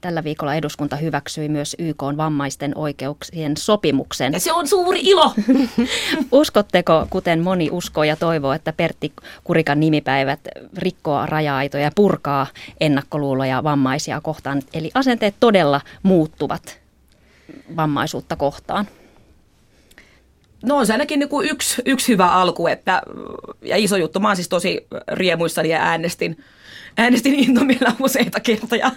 Tällä 0.00 0.24
viikolla 0.24 0.54
eduskunta 0.54 0.96
hyväksyi 0.96 1.48
myös 1.48 1.76
YK 1.78 2.02
vammaisten 2.16 2.72
oikeuksien 2.78 3.56
sopimuksen. 3.56 4.32
Ja 4.32 4.40
se 4.40 4.52
on 4.52 4.68
suuri 4.68 5.00
ilo! 5.02 5.34
Uskotteko, 6.32 7.06
kuten 7.10 7.40
moni 7.40 7.68
uskoo 7.72 8.04
ja 8.04 8.16
toivoo, 8.16 8.52
että 8.52 8.72
Pertti 8.72 9.12
Kurikan 9.44 9.80
nimipäivät 9.80 10.40
rikkoa 10.78 11.26
raja-aitoja 11.26 11.84
ja 11.84 11.92
purkaa 11.94 12.46
ennakkoluuloja 12.80 13.64
vammaisia 13.64 14.20
kohtaan? 14.20 14.62
Eli 14.74 14.90
asenteet 14.94 15.34
todella 15.40 15.80
muuttuvat 16.02 16.80
vammaisuutta 17.76 18.36
kohtaan? 18.36 18.86
No 20.62 20.76
on 20.76 20.86
se 20.86 20.92
ainakin 20.92 21.20
niin 21.20 21.28
kuin 21.28 21.50
yksi, 21.50 21.82
yksi 21.84 22.12
hyvä 22.12 22.32
alku 22.32 22.66
että, 22.66 23.02
ja 23.62 23.76
iso 23.76 23.96
juttu. 23.96 24.20
Mä 24.20 24.28
oon 24.28 24.36
siis 24.36 24.48
tosi 24.48 24.86
riemuissani 25.12 25.68
ja 25.68 25.82
äänestin, 25.82 26.44
äänestin 27.00 27.34
intomielellä 27.34 27.94
useita 28.00 28.40
kertoja 28.40 28.90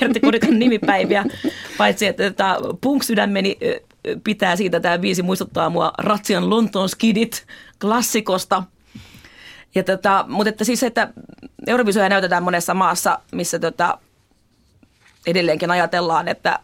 Pertti 0.00 0.20
Kurikan 0.20 0.58
nimipäiviä. 0.58 1.24
Paitsi, 1.78 2.06
että 2.06 2.30
tämä 2.30 2.56
punk-sydämeni 2.80 3.58
pitää 4.24 4.56
siitä, 4.56 4.80
tämä 4.80 5.00
viisi 5.00 5.22
muistuttaa 5.22 5.70
mua 5.70 5.92
Ratsian 5.98 6.50
Lontoon 6.50 6.88
Skidit 6.88 7.46
klassikosta. 7.80 8.62
Ja 9.74 9.84
tota, 9.84 10.24
mutta 10.28 10.48
että 10.48 10.64
siis, 10.64 10.82
että 10.82 11.12
Eurovisioja 11.66 12.08
näytetään 12.08 12.42
monessa 12.42 12.74
maassa, 12.74 13.18
missä 13.32 13.58
tota, 13.58 13.98
edelleenkin 15.26 15.70
ajatellaan, 15.70 16.28
että 16.28 16.58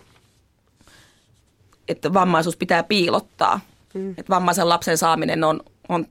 että 1.89 2.13
vammaisuus 2.13 2.57
pitää 2.57 2.83
piilottaa. 2.83 3.61
Mm. 3.95 4.11
Että 4.11 4.31
vammaisen 4.31 4.69
lapsen 4.69 4.99
saaminen 4.99 5.45
on, 5.45 5.61
on 5.89 6.07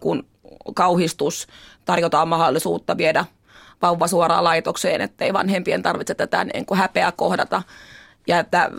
kuin 0.00 0.22
kauhistus, 0.74 1.46
tarjotaan 1.84 2.28
mahdollisuutta 2.28 2.96
viedä 2.96 3.24
vauva 3.82 4.08
suoraan 4.08 4.44
laitokseen, 4.44 5.00
ettei 5.00 5.32
vanhempien 5.32 5.82
tarvitse 5.82 6.14
tätä 6.14 6.44
niin 6.44 6.66
kuin 6.66 6.78
häpeää 6.78 7.12
kohdata. 7.12 7.62
Ja, 8.26 8.38
että, 8.38 8.70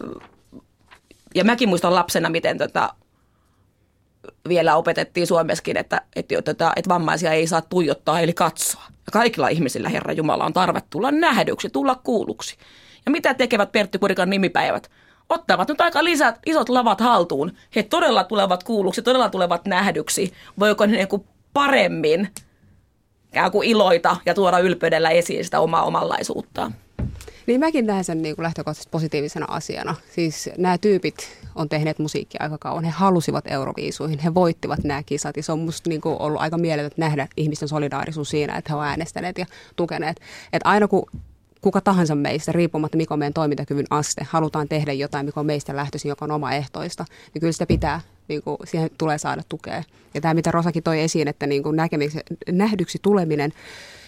ja 1.35 1.43
mäkin 1.43 1.69
muistan 1.69 1.95
lapsena, 1.95 2.29
miten 2.29 2.57
tätä 2.57 2.89
vielä 4.47 4.75
opetettiin 4.75 5.27
Suomessakin, 5.27 5.77
että, 5.77 6.01
että, 6.15 6.35
että, 6.37 6.73
että 6.75 6.89
vammaisia 6.89 7.31
ei 7.31 7.47
saa 7.47 7.61
tuijottaa 7.61 8.19
eli 8.19 8.33
katsoa. 8.33 8.83
Ja 8.89 9.11
kaikilla 9.11 9.47
ihmisillä, 9.47 9.89
Herra 9.89 10.13
Jumala, 10.13 10.45
on 10.45 10.53
tarve 10.53 10.81
tulla 10.89 11.11
nähdyksi, 11.11 11.69
tulla 11.69 11.95
kuulluksi. 11.95 12.57
Ja 13.05 13.11
mitä 13.11 13.33
tekevät 13.33 13.71
Pertti 13.71 13.97
Kurikan 13.97 14.29
nimipäivät? 14.29 14.89
ottavat 15.29 15.67
nyt 15.69 15.81
aika 15.81 16.03
lisät, 16.03 16.39
isot 16.45 16.69
lavat 16.69 17.01
haltuun. 17.01 17.51
He 17.75 17.83
todella 17.83 18.23
tulevat 18.23 18.63
kuulluksi, 18.63 19.01
todella 19.01 19.29
tulevat 19.29 19.65
nähdyksi. 19.65 20.33
Voiko 20.59 20.85
ne 20.85 20.97
niin 20.97 21.27
paremmin 21.53 22.29
kuin 23.52 23.69
iloita 23.69 24.17
ja 24.26 24.34
tuoda 24.34 24.60
ylpeydellä 24.60 25.10
esiin 25.10 25.43
sitä 25.43 25.60
omaa 25.60 25.84
omanlaisuuttaan? 25.84 26.76
Niin 27.48 27.60
mäkin 27.60 27.86
näen 27.86 28.04
sen 28.04 28.22
niin 28.22 28.36
kuin 28.36 28.43
lähtökohtaisesti 28.43 28.91
positiivisena 28.91 29.46
asiana. 29.50 29.96
Siis 30.15 30.50
nämä 30.58 30.78
tyypit 30.78 31.15
on 31.56 31.69
tehneet 31.69 32.00
musiikkia 32.00 32.39
aika 32.43 32.58
kauan. 32.58 32.84
He 32.84 32.91
halusivat 32.91 33.48
Euroviisuihin, 33.48 34.19
he 34.19 34.34
voittivat 34.34 34.84
nämä 34.84 35.04
kisat 35.04 35.38
ja 35.38 35.43
se 35.43 35.52
on 35.52 35.60
musta 35.60 35.89
niin 35.89 36.02
kuin 36.02 36.17
ollut 36.19 36.41
aika 36.41 36.58
mieletöntä 36.58 36.96
nähdä 36.98 37.28
ihmisten 37.38 37.67
solidaarisuus 37.67 38.30
siinä, 38.30 38.58
että 38.58 38.74
he 38.74 38.76
ovat 38.76 38.88
äänestäneet 38.88 39.38
ja 39.38 39.46
tukeneet. 39.76 40.19
Että 40.54 40.69
aina 40.69 40.88
kun 40.88 41.06
kuka 41.63 41.82
tahansa 41.82 42.15
meistä, 42.15 42.52
riippumatta 42.52 42.97
mikä 42.97 43.13
on 43.13 43.19
meidän 43.19 43.34
toimintakyvyn 43.34 43.86
aste, 43.89 44.28
halutaan 44.30 44.69
tehdä 44.69 44.93
jotain, 44.93 45.26
mikä 45.26 45.39
on 45.39 45.45
meistä 45.45 45.76
lähtöisin, 45.76 46.10
joka 46.10 46.26
on 46.26 46.32
omaehtoista, 46.32 47.06
niin 47.34 47.39
kyllä 47.39 47.52
sitä 47.52 47.65
pitää, 47.65 48.02
niin 48.28 48.43
kuin, 48.43 48.58
siihen 48.63 48.89
tulee 48.97 49.17
saada 49.17 49.43
tukea. 49.49 49.84
Ja 50.13 50.21
tämä, 50.21 50.34
mitä 50.34 50.52
Rosakin 50.52 50.84
toi 50.84 51.02
esiin, 51.02 51.28
että 51.28 51.47
niin 51.47 51.63
kuin 51.63 51.78
nähdyksi 52.52 52.99
tuleminen, 53.02 53.54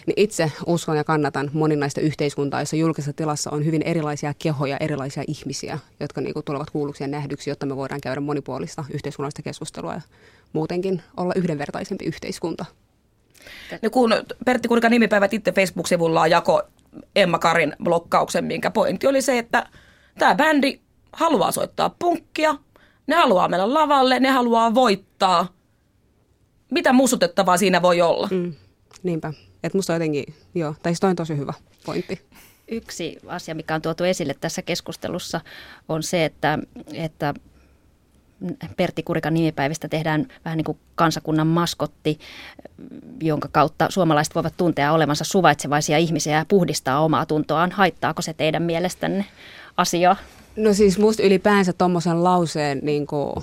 niin 0.05 0.13
itse 0.17 0.51
uskon 0.65 0.97
ja 0.97 1.03
kannatan 1.03 1.49
moninaista 1.53 2.01
yhteiskuntaa, 2.01 2.59
jossa 2.59 2.75
julkisessa 2.75 3.13
tilassa 3.13 3.51
on 3.51 3.65
hyvin 3.65 3.81
erilaisia 3.81 4.33
kehoja, 4.39 4.77
erilaisia 4.77 5.23
ihmisiä, 5.27 5.79
jotka 5.99 6.21
niin 6.21 6.33
kuin, 6.33 6.45
tulevat 6.45 6.69
kuulluksi 6.69 7.03
ja 7.03 7.07
nähdyksi, 7.07 7.49
jotta 7.49 7.65
me 7.65 7.75
voidaan 7.75 8.01
käydä 8.01 8.21
monipuolista 8.21 8.85
yhteiskunnallista 8.93 9.41
keskustelua 9.41 9.93
ja 9.93 10.01
muutenkin 10.53 11.01
olla 11.17 11.33
yhdenvertaisempi 11.35 12.05
yhteiskunta. 12.05 12.65
No 13.81 13.89
kun 13.89 14.13
Pertti 14.45 14.67
Kurikan 14.67 14.91
nimipäivät 14.91 15.33
itse 15.33 15.51
Facebook-sivullaan 15.51 16.31
jako 16.31 16.61
Emma 17.15 17.39
Karin 17.39 17.75
blokkauksen, 17.83 18.45
minkä 18.45 18.71
pointti 18.71 19.07
oli 19.07 19.21
se, 19.21 19.37
että 19.37 19.67
tämä 20.19 20.35
bändi 20.35 20.79
haluaa 21.13 21.51
soittaa 21.51 21.89
punkkia, 21.99 22.55
ne 23.07 23.15
haluaa 23.15 23.47
mennä 23.47 23.73
lavalle, 23.73 24.19
ne 24.19 24.29
haluaa 24.29 24.75
voittaa. 24.75 25.47
Mitä 26.71 26.93
musutettavaa 26.93 27.57
siinä 27.57 27.81
voi 27.81 28.01
olla? 28.01 28.27
Mm, 28.31 28.53
niinpä. 29.03 29.33
Että 29.63 29.77
musta 29.77 29.93
jotenkin, 29.93 30.35
joo, 30.55 30.75
tai 30.83 30.91
siis 30.91 30.99
toi 30.99 31.09
on 31.09 31.15
tosi 31.15 31.37
hyvä 31.37 31.53
pointti. 31.85 32.21
Yksi 32.67 33.17
asia, 33.27 33.55
mikä 33.55 33.75
on 33.75 33.81
tuotu 33.81 34.03
esille 34.03 34.35
tässä 34.41 34.61
keskustelussa, 34.61 35.41
on 35.89 36.03
se, 36.03 36.25
että, 36.25 36.59
että 36.93 37.33
Pertti 38.77 39.03
Kurikan 39.03 39.33
nimipäivistä 39.33 39.87
tehdään 39.87 40.27
vähän 40.45 40.57
niin 40.57 40.65
kuin 40.65 40.77
kansakunnan 40.95 41.47
maskotti, 41.47 42.19
jonka 43.21 43.49
kautta 43.51 43.87
suomalaiset 43.89 44.35
voivat 44.35 44.53
tuntea 44.57 44.93
olevansa 44.93 45.23
suvaitsevaisia 45.23 45.97
ihmisiä 45.97 46.37
ja 46.37 46.45
puhdistaa 46.47 46.99
omaa 46.99 47.25
tuntoaan. 47.25 47.71
Haittaako 47.71 48.21
se 48.21 48.33
teidän 48.33 48.63
mielestänne 48.63 49.25
asiaa? 49.77 50.15
No 50.55 50.73
siis 50.73 50.99
musta 50.99 51.23
ylipäänsä 51.23 51.73
tuommoisen 51.73 52.23
lauseen 52.23 52.79
niin 52.83 53.07
kuin 53.07 53.33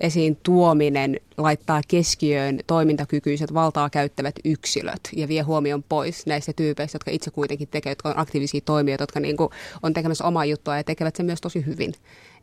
esiin 0.00 0.38
tuominen 0.42 1.20
laittaa 1.38 1.80
keskiöön 1.88 2.60
toimintakykyiset 2.66 3.54
valtaa 3.54 3.90
käyttävät 3.90 4.34
yksilöt 4.44 5.00
ja 5.16 5.28
vie 5.28 5.42
huomion 5.42 5.82
pois 5.82 6.26
näistä 6.26 6.52
tyypeistä, 6.52 6.96
jotka 6.96 7.10
itse 7.10 7.30
kuitenkin 7.30 7.68
tekevät, 7.68 7.92
jotka 7.92 8.08
on 8.08 8.18
aktiivisia 8.18 8.60
toimijoita, 8.60 9.02
jotka 9.02 9.20
niin 9.20 9.36
kuin 9.36 9.50
on 9.82 9.94
tekemässä 9.94 10.24
omaa 10.24 10.44
juttua 10.44 10.76
ja 10.76 10.84
tekevät 10.84 11.16
sen 11.16 11.26
myös 11.26 11.40
tosi 11.40 11.66
hyvin. 11.66 11.94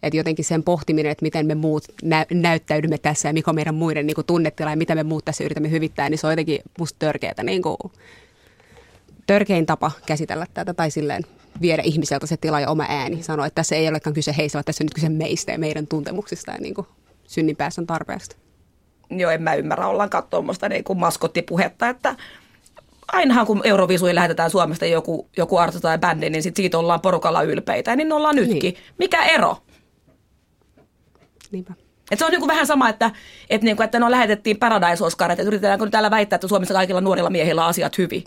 Että 0.03 0.17
jotenkin 0.17 0.45
sen 0.45 0.63
pohtiminen, 0.63 1.11
että 1.11 1.23
miten 1.25 1.45
me 1.45 1.55
muut 1.55 1.83
nä- 2.03 2.25
näyttäydymme 2.31 2.97
tässä 2.97 3.29
ja 3.29 3.33
mikä 3.33 3.51
on 3.51 3.55
meidän 3.55 3.75
muiden 3.75 4.07
niin 4.07 4.15
kuin 4.15 4.27
tunnetila 4.27 4.69
ja 4.69 4.75
mitä 4.75 4.95
me 4.95 5.03
muut 5.03 5.25
tässä 5.25 5.43
yritämme 5.43 5.71
hyvittää, 5.71 6.09
niin 6.09 6.17
se 6.17 6.27
on 6.27 6.33
jotenkin 6.33 6.59
musta 6.79 6.99
törkeätä 6.99 7.43
niin 7.43 7.61
kuin, 7.61 7.77
törkein 9.27 9.65
tapa 9.65 9.91
käsitellä 10.05 10.45
tätä 10.53 10.73
tai 10.73 10.91
silleen 10.91 11.23
viedä 11.61 11.81
ihmiseltä 11.81 12.27
se 12.27 12.37
tila 12.37 12.59
ja 12.59 12.69
oma 12.69 12.85
ääni. 12.89 13.23
Sanoa, 13.23 13.45
että 13.45 13.55
tässä 13.55 13.75
ei 13.75 13.87
olekaan 13.87 14.13
kyse 14.13 14.33
heistä, 14.37 14.55
vaan 14.55 14.65
tässä 14.65 14.83
on 14.83 14.85
nyt 14.85 14.93
kyse 14.93 15.09
meistä 15.09 15.51
ja 15.51 15.59
meidän 15.59 15.87
tuntemuksista 15.87 16.51
ja 16.51 16.57
niin 16.57 16.73
kuin 16.73 16.87
synninpäästön 17.31 17.87
tarpeesta. 17.87 18.35
Joo, 19.09 19.31
en 19.31 19.41
mä 19.43 19.55
ymmärrä 19.55 19.87
ollenkaan 19.87 20.23
tuommoista 20.29 20.69
niin 20.69 20.83
kuin 20.83 20.99
maskottipuhetta, 20.99 21.89
että 21.89 22.15
ainahan 23.07 23.45
kun 23.45 23.61
Eurovisuihin 23.63 24.15
lähetetään 24.15 24.49
Suomesta 24.49 24.85
joku, 24.85 25.29
joku 25.37 25.57
artisti 25.57 25.81
tai 25.81 25.97
bändi, 25.97 26.29
niin 26.29 26.43
sit 26.43 26.55
siitä 26.55 26.77
ollaan 26.77 27.01
porukalla 27.01 27.41
ylpeitä, 27.41 27.95
niin 27.95 28.13
ollaan 28.13 28.35
nytkin. 28.35 28.59
Niin. 28.61 28.75
Mikä 28.97 29.23
ero? 29.23 29.57
Niinpä. 31.51 31.73
Et 32.11 32.19
se 32.19 32.25
on 32.25 32.31
niin 32.31 32.41
kuin 32.41 32.47
vähän 32.47 32.67
sama, 32.67 32.89
että, 32.89 33.11
että, 33.49 33.65
niin 33.65 33.77
kuin, 33.77 33.85
että 33.85 33.99
no 33.99 34.11
lähetettiin 34.11 34.57
Paradise 34.57 35.03
Oscar, 35.03 35.31
että 35.31 35.43
yritetäänkö 35.43 35.89
täällä 35.89 36.11
väittää, 36.11 36.35
että 36.35 36.47
Suomessa 36.47 36.73
kaikilla 36.73 37.01
nuorilla 37.01 37.29
miehillä 37.29 37.63
on 37.63 37.69
asiat 37.69 37.97
hyvin? 37.97 38.23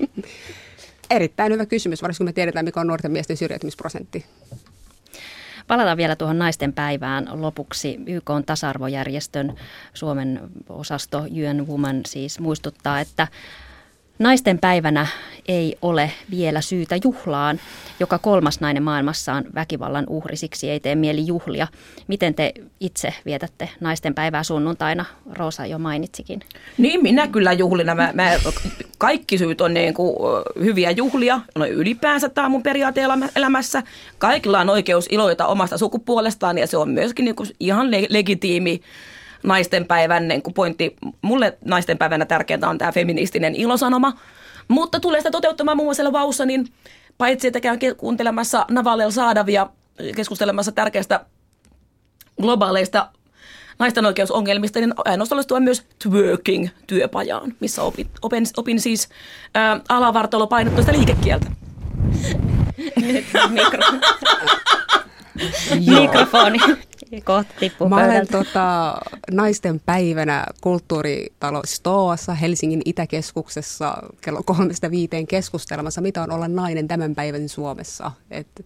Erittäin 1.10 1.52
hyvä 1.52 1.66
kysymys, 1.66 2.02
varsinkin 2.02 2.18
kun 2.24 2.28
me 2.28 2.32
tiedetään, 2.32 2.64
mikä 2.64 2.80
on 2.80 2.86
nuorten 2.86 3.12
miesten 3.12 3.36
syrjäytymisprosentti. 3.36 4.24
Palataan 5.66 5.96
vielä 5.96 6.16
tuohon 6.16 6.38
naisten 6.38 6.72
päivään 6.72 7.28
lopuksi. 7.32 7.98
YK 8.06 8.30
on 8.30 8.44
tasa-arvojärjestön 8.44 9.54
Suomen 9.94 10.40
osasto 10.68 11.18
UN 11.18 11.66
Woman 11.68 12.00
siis 12.06 12.40
muistuttaa, 12.40 13.00
että 13.00 13.28
Naisten 14.18 14.58
päivänä 14.58 15.06
ei 15.48 15.76
ole 15.82 16.10
vielä 16.30 16.60
syytä 16.60 16.96
juhlaan. 17.04 17.60
Joka 18.00 18.18
kolmas 18.18 18.60
nainen 18.60 18.82
maailmassa 18.82 19.32
on 19.32 19.44
väkivallan 19.54 20.04
uhri, 20.08 20.36
siksi 20.36 20.70
ei 20.70 20.80
tee 20.80 20.94
mieli 20.94 21.26
juhlia. 21.26 21.66
Miten 22.08 22.34
te 22.34 22.52
itse 22.80 23.14
vietätte 23.26 23.68
naisten 23.80 24.14
päivää 24.14 24.42
sunnuntaina? 24.42 25.04
Roosa 25.32 25.66
jo 25.66 25.78
mainitsikin. 25.78 26.40
Niin, 26.78 27.02
minä 27.02 27.28
kyllä 27.28 27.52
juhlina. 27.52 27.94
Mä, 27.94 28.10
mä, 28.14 28.30
kaikki 28.98 29.38
syyt 29.38 29.60
on 29.60 29.74
niin 29.74 29.94
kuin 29.94 30.16
hyviä 30.60 30.90
juhlia. 30.90 31.40
No 31.54 31.66
ylipäänsä 31.66 32.28
tämä 32.28 32.44
on 32.44 32.50
mun 32.50 32.62
periaate 32.62 33.02
elämässä. 33.36 33.82
Kaikilla 34.18 34.60
on 34.60 34.70
oikeus 34.70 35.06
iloita 35.10 35.46
omasta 35.46 35.78
sukupuolestaan 35.78 36.58
ja 36.58 36.66
se 36.66 36.76
on 36.76 36.90
myöskin 36.90 37.24
niin 37.24 37.36
kuin 37.36 37.48
ihan 37.60 37.90
le- 37.90 38.06
legitiimi 38.10 38.80
naistenpäivän 39.46 40.28
niin 40.28 40.42
pointti. 40.54 40.96
Mulle 41.22 41.58
naistenpäivänä 41.64 42.24
tärkeintä 42.24 42.68
on 42.68 42.78
tämä 42.78 42.92
feministinen 42.92 43.54
ilosanoma, 43.54 44.12
mutta 44.68 45.00
tulee 45.00 45.20
sitä 45.20 45.30
toteuttamaan 45.30 45.76
muun 45.76 45.86
muassa 45.86 46.12
Vaussa, 46.12 46.46
niin 46.46 46.68
paitsi 47.18 47.46
että 47.46 47.60
käyn 47.60 47.78
kuuntelemassa 47.96 48.66
Navalel 48.70 49.10
Saadavia 49.10 49.66
keskustelemassa 50.16 50.72
tärkeistä 50.72 51.26
globaaleista 52.40 53.08
naisten 53.78 54.06
oikeusongelmista, 54.06 54.80
niin 54.80 54.94
aina 55.04 55.22
osallistua 55.22 55.60
myös 55.60 55.86
twerking-työpajaan, 56.02 57.54
missä 57.60 57.82
opin, 57.82 58.10
opin, 58.22 58.46
opin 58.56 58.80
siis 58.80 59.08
ää, 59.54 59.80
alavartalopainottoista 59.88 60.92
liikekieltä. 60.92 61.46
Mikro. 63.48 63.82
mikrofoni 66.00 66.58
kohta 67.24 67.54
tippuu 67.60 67.88
Mä 67.88 68.04
olen 68.04 68.28
tota, 68.28 68.98
naisten 69.30 69.80
päivänä 69.80 70.46
kulttuuritalo 70.60 71.62
Stoassa 71.64 72.34
Helsingin 72.34 72.82
Itäkeskuksessa 72.84 74.02
kello 74.20 74.42
kolmesta 74.42 74.90
viiteen 74.90 75.26
keskustelemassa, 75.26 76.00
mitä 76.00 76.22
on 76.22 76.30
olla 76.30 76.48
nainen 76.48 76.88
tämän 76.88 77.14
päivän 77.14 77.48
Suomessa. 77.48 78.12
Et 78.30 78.64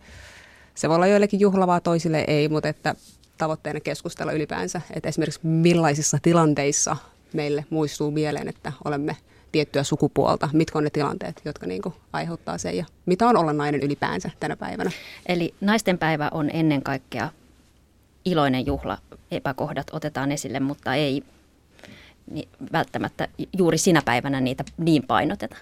se 0.75 0.89
voi 0.89 0.97
olla 0.97 1.07
joillekin 1.07 1.41
juhlavaa, 1.41 1.81
toisille 1.81 2.25
ei, 2.27 2.49
mutta 2.49 2.69
että 2.69 2.95
tavoitteena 3.39 3.81
keskustella 3.81 4.33
ylipäänsä, 4.33 4.81
että 4.95 5.09
esimerkiksi 5.09 5.41
millaisissa 5.43 6.19
tilanteissa 6.23 6.97
meille 7.33 7.65
muistuu 7.71 8.11
mieleen, 8.11 8.49
että 8.49 8.73
olemme 8.85 9.17
tiettyä 9.53 9.83
sukupuolta, 9.83 10.49
mitkä 10.53 10.79
on 10.79 10.85
ne 10.85 10.91
tilanteet, 10.91 11.41
jotka 11.45 11.67
niin 11.67 11.83
kuin 11.83 11.95
aiheuttaa 12.13 12.59
sen 12.59 12.77
ja 12.77 12.85
mitä 13.07 13.29
on 13.29 13.37
olla 13.37 13.53
nainen 13.53 13.81
ylipäänsä 13.81 14.31
tänä 14.41 14.57
päivänä. 14.57 14.91
Eli 15.27 15.55
naistenpäivä 15.61 16.29
on 16.33 16.51
ennen 16.53 16.83
kaikkea 16.83 17.29
iloinen 18.25 18.67
juhla. 18.67 18.99
Epäkohdat 19.31 19.87
otetaan 19.93 20.33
esille, 20.33 20.61
mutta 20.61 20.95
ei 20.95 21.23
niin 22.31 22.49
välttämättä 22.73 23.29
juuri 23.59 23.79
sinä 23.79 24.03
päivänä 24.05 24.41
niitä 24.41 24.65
niin 24.79 25.03
painoteta. 25.07 25.57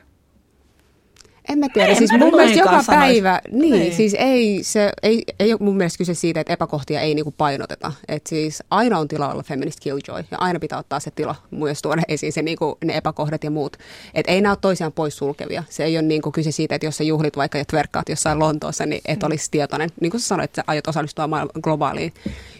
En 1.48 1.58
mä 1.58 1.66
tiedä, 1.74 1.88
En 1.88 1.96
siis 1.96 2.12
mä 2.12 2.18
mun 2.18 2.36
mielestä 2.36 2.58
joka 2.58 2.70
sanoisi. 2.70 2.90
päivä, 2.90 3.40
niin, 3.52 3.72
Niin. 3.72 3.94
siis 3.94 4.14
ei, 4.18 4.58
se, 4.62 4.92
ei, 5.02 5.22
ei 5.40 5.52
ole 5.52 5.60
mun 5.62 5.76
mielestä 5.76 5.98
kyse 5.98 6.14
siitä, 6.14 6.40
että 6.40 6.52
epäkohtia 6.52 7.00
ei 7.00 7.14
niinku 7.14 7.34
painoteta. 7.38 7.92
Et 8.08 8.26
siis 8.26 8.62
aina 8.70 8.98
on 8.98 9.08
tila 9.08 9.32
olla 9.32 9.42
feminist 9.42 9.80
killjoy 9.80 10.24
ja 10.30 10.38
aina 10.38 10.60
pitää 10.60 10.78
ottaa 10.78 11.00
se 11.00 11.10
tila 11.10 11.34
myös 11.50 11.82
tuoda 11.82 12.02
esiin 12.08 12.32
se, 12.32 12.42
niinku, 12.42 12.78
ne 12.84 12.96
epäkohdat 12.96 13.44
ja 13.44 13.50
muut. 13.50 13.76
Et 14.14 14.26
ei 14.28 14.40
nämä 14.40 14.52
ole 14.52 14.58
toisiaan 14.60 14.92
pois 14.92 15.16
sulkevia. 15.16 15.64
Se 15.68 15.84
ei 15.84 15.96
ole 15.96 16.02
niinku 16.02 16.32
kyse 16.32 16.50
siitä, 16.50 16.74
että 16.74 16.86
jos 16.86 16.96
sä 16.96 17.04
juhlit 17.04 17.36
vaikka 17.36 17.58
ja 17.58 17.64
tverkkaat 17.64 18.08
jossain 18.08 18.38
Lontoossa, 18.38 18.86
niin 18.86 19.00
et 19.04 19.22
olisi 19.22 19.50
tietoinen. 19.50 19.90
Niin 20.00 20.10
kuin 20.10 20.20
sä 20.20 20.26
sanoit, 20.26 20.50
että 20.50 20.60
sä 20.60 20.64
aiot 20.66 20.86
osallistua 20.88 21.26
maailman 21.26 21.52
globaaliin 21.62 22.12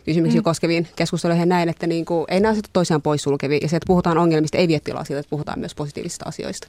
kysymyksiin 0.05 0.41
mm. 0.41 0.45
koskeviin 0.45 0.89
keskusteluihin 0.97 1.41
ja 1.43 1.47
näin, 1.47 1.69
että 1.69 1.87
niinku, 1.87 2.25
ei 2.29 2.41
nämä 2.41 2.55
ole 2.55 2.61
toisiaan 2.73 3.03
pois 3.03 3.23
sulkevia. 3.23 3.59
Ja 3.63 3.69
se, 3.69 3.77
että 3.77 3.87
puhutaan 3.87 4.19
ongelmista, 4.19 4.59
ei 4.59 4.69
vie 4.69 4.81
tilaa 4.81 5.05
siitä, 5.05 5.21
että 5.21 5.31
puhutaan 5.31 5.59
myös 5.59 5.75
positiivisista 5.75 6.25
asioista. 6.29 6.69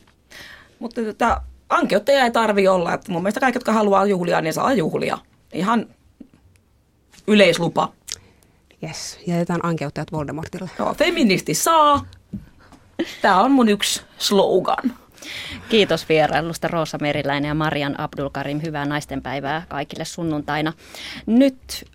Mutta 0.80 1.02
tota, 1.02 1.42
ankeuttajia 1.70 2.24
ei 2.24 2.32
tarvi 2.32 2.68
olla. 2.68 2.94
Että 2.94 3.12
mun 3.12 3.22
mielestä 3.22 3.40
kaikki, 3.40 3.58
jotka 3.58 3.74
haluaa 3.74 4.06
juhlia, 4.06 4.42
niin 4.42 4.54
saa 4.54 4.74
juhlia. 4.74 5.18
Ihan 5.54 5.86
yleislupa. 7.28 7.94
Yes, 8.84 9.20
jätetään 9.28 9.60
ankeuttajat 9.64 10.12
Voldemortille. 10.12 10.70
Joo, 10.80 10.94
feministi 10.94 11.54
saa. 11.54 12.06
Tämä 13.22 13.42
on 13.42 13.52
mun 13.52 13.70
yksi 13.70 14.02
slogan. 14.18 14.94
Kiitos 15.70 16.10
vierailusta 16.10 16.68
Roosa 16.68 16.98
Meriläinen 17.02 17.48
ja 17.48 17.54
Marian 17.54 18.00
Abdulkarim. 18.00 18.62
Hyvää 18.62 18.86
naistenpäivää 18.86 19.66
kaikille 19.70 20.06
sunnuntaina. 20.06 20.74
Nyt 21.26 21.86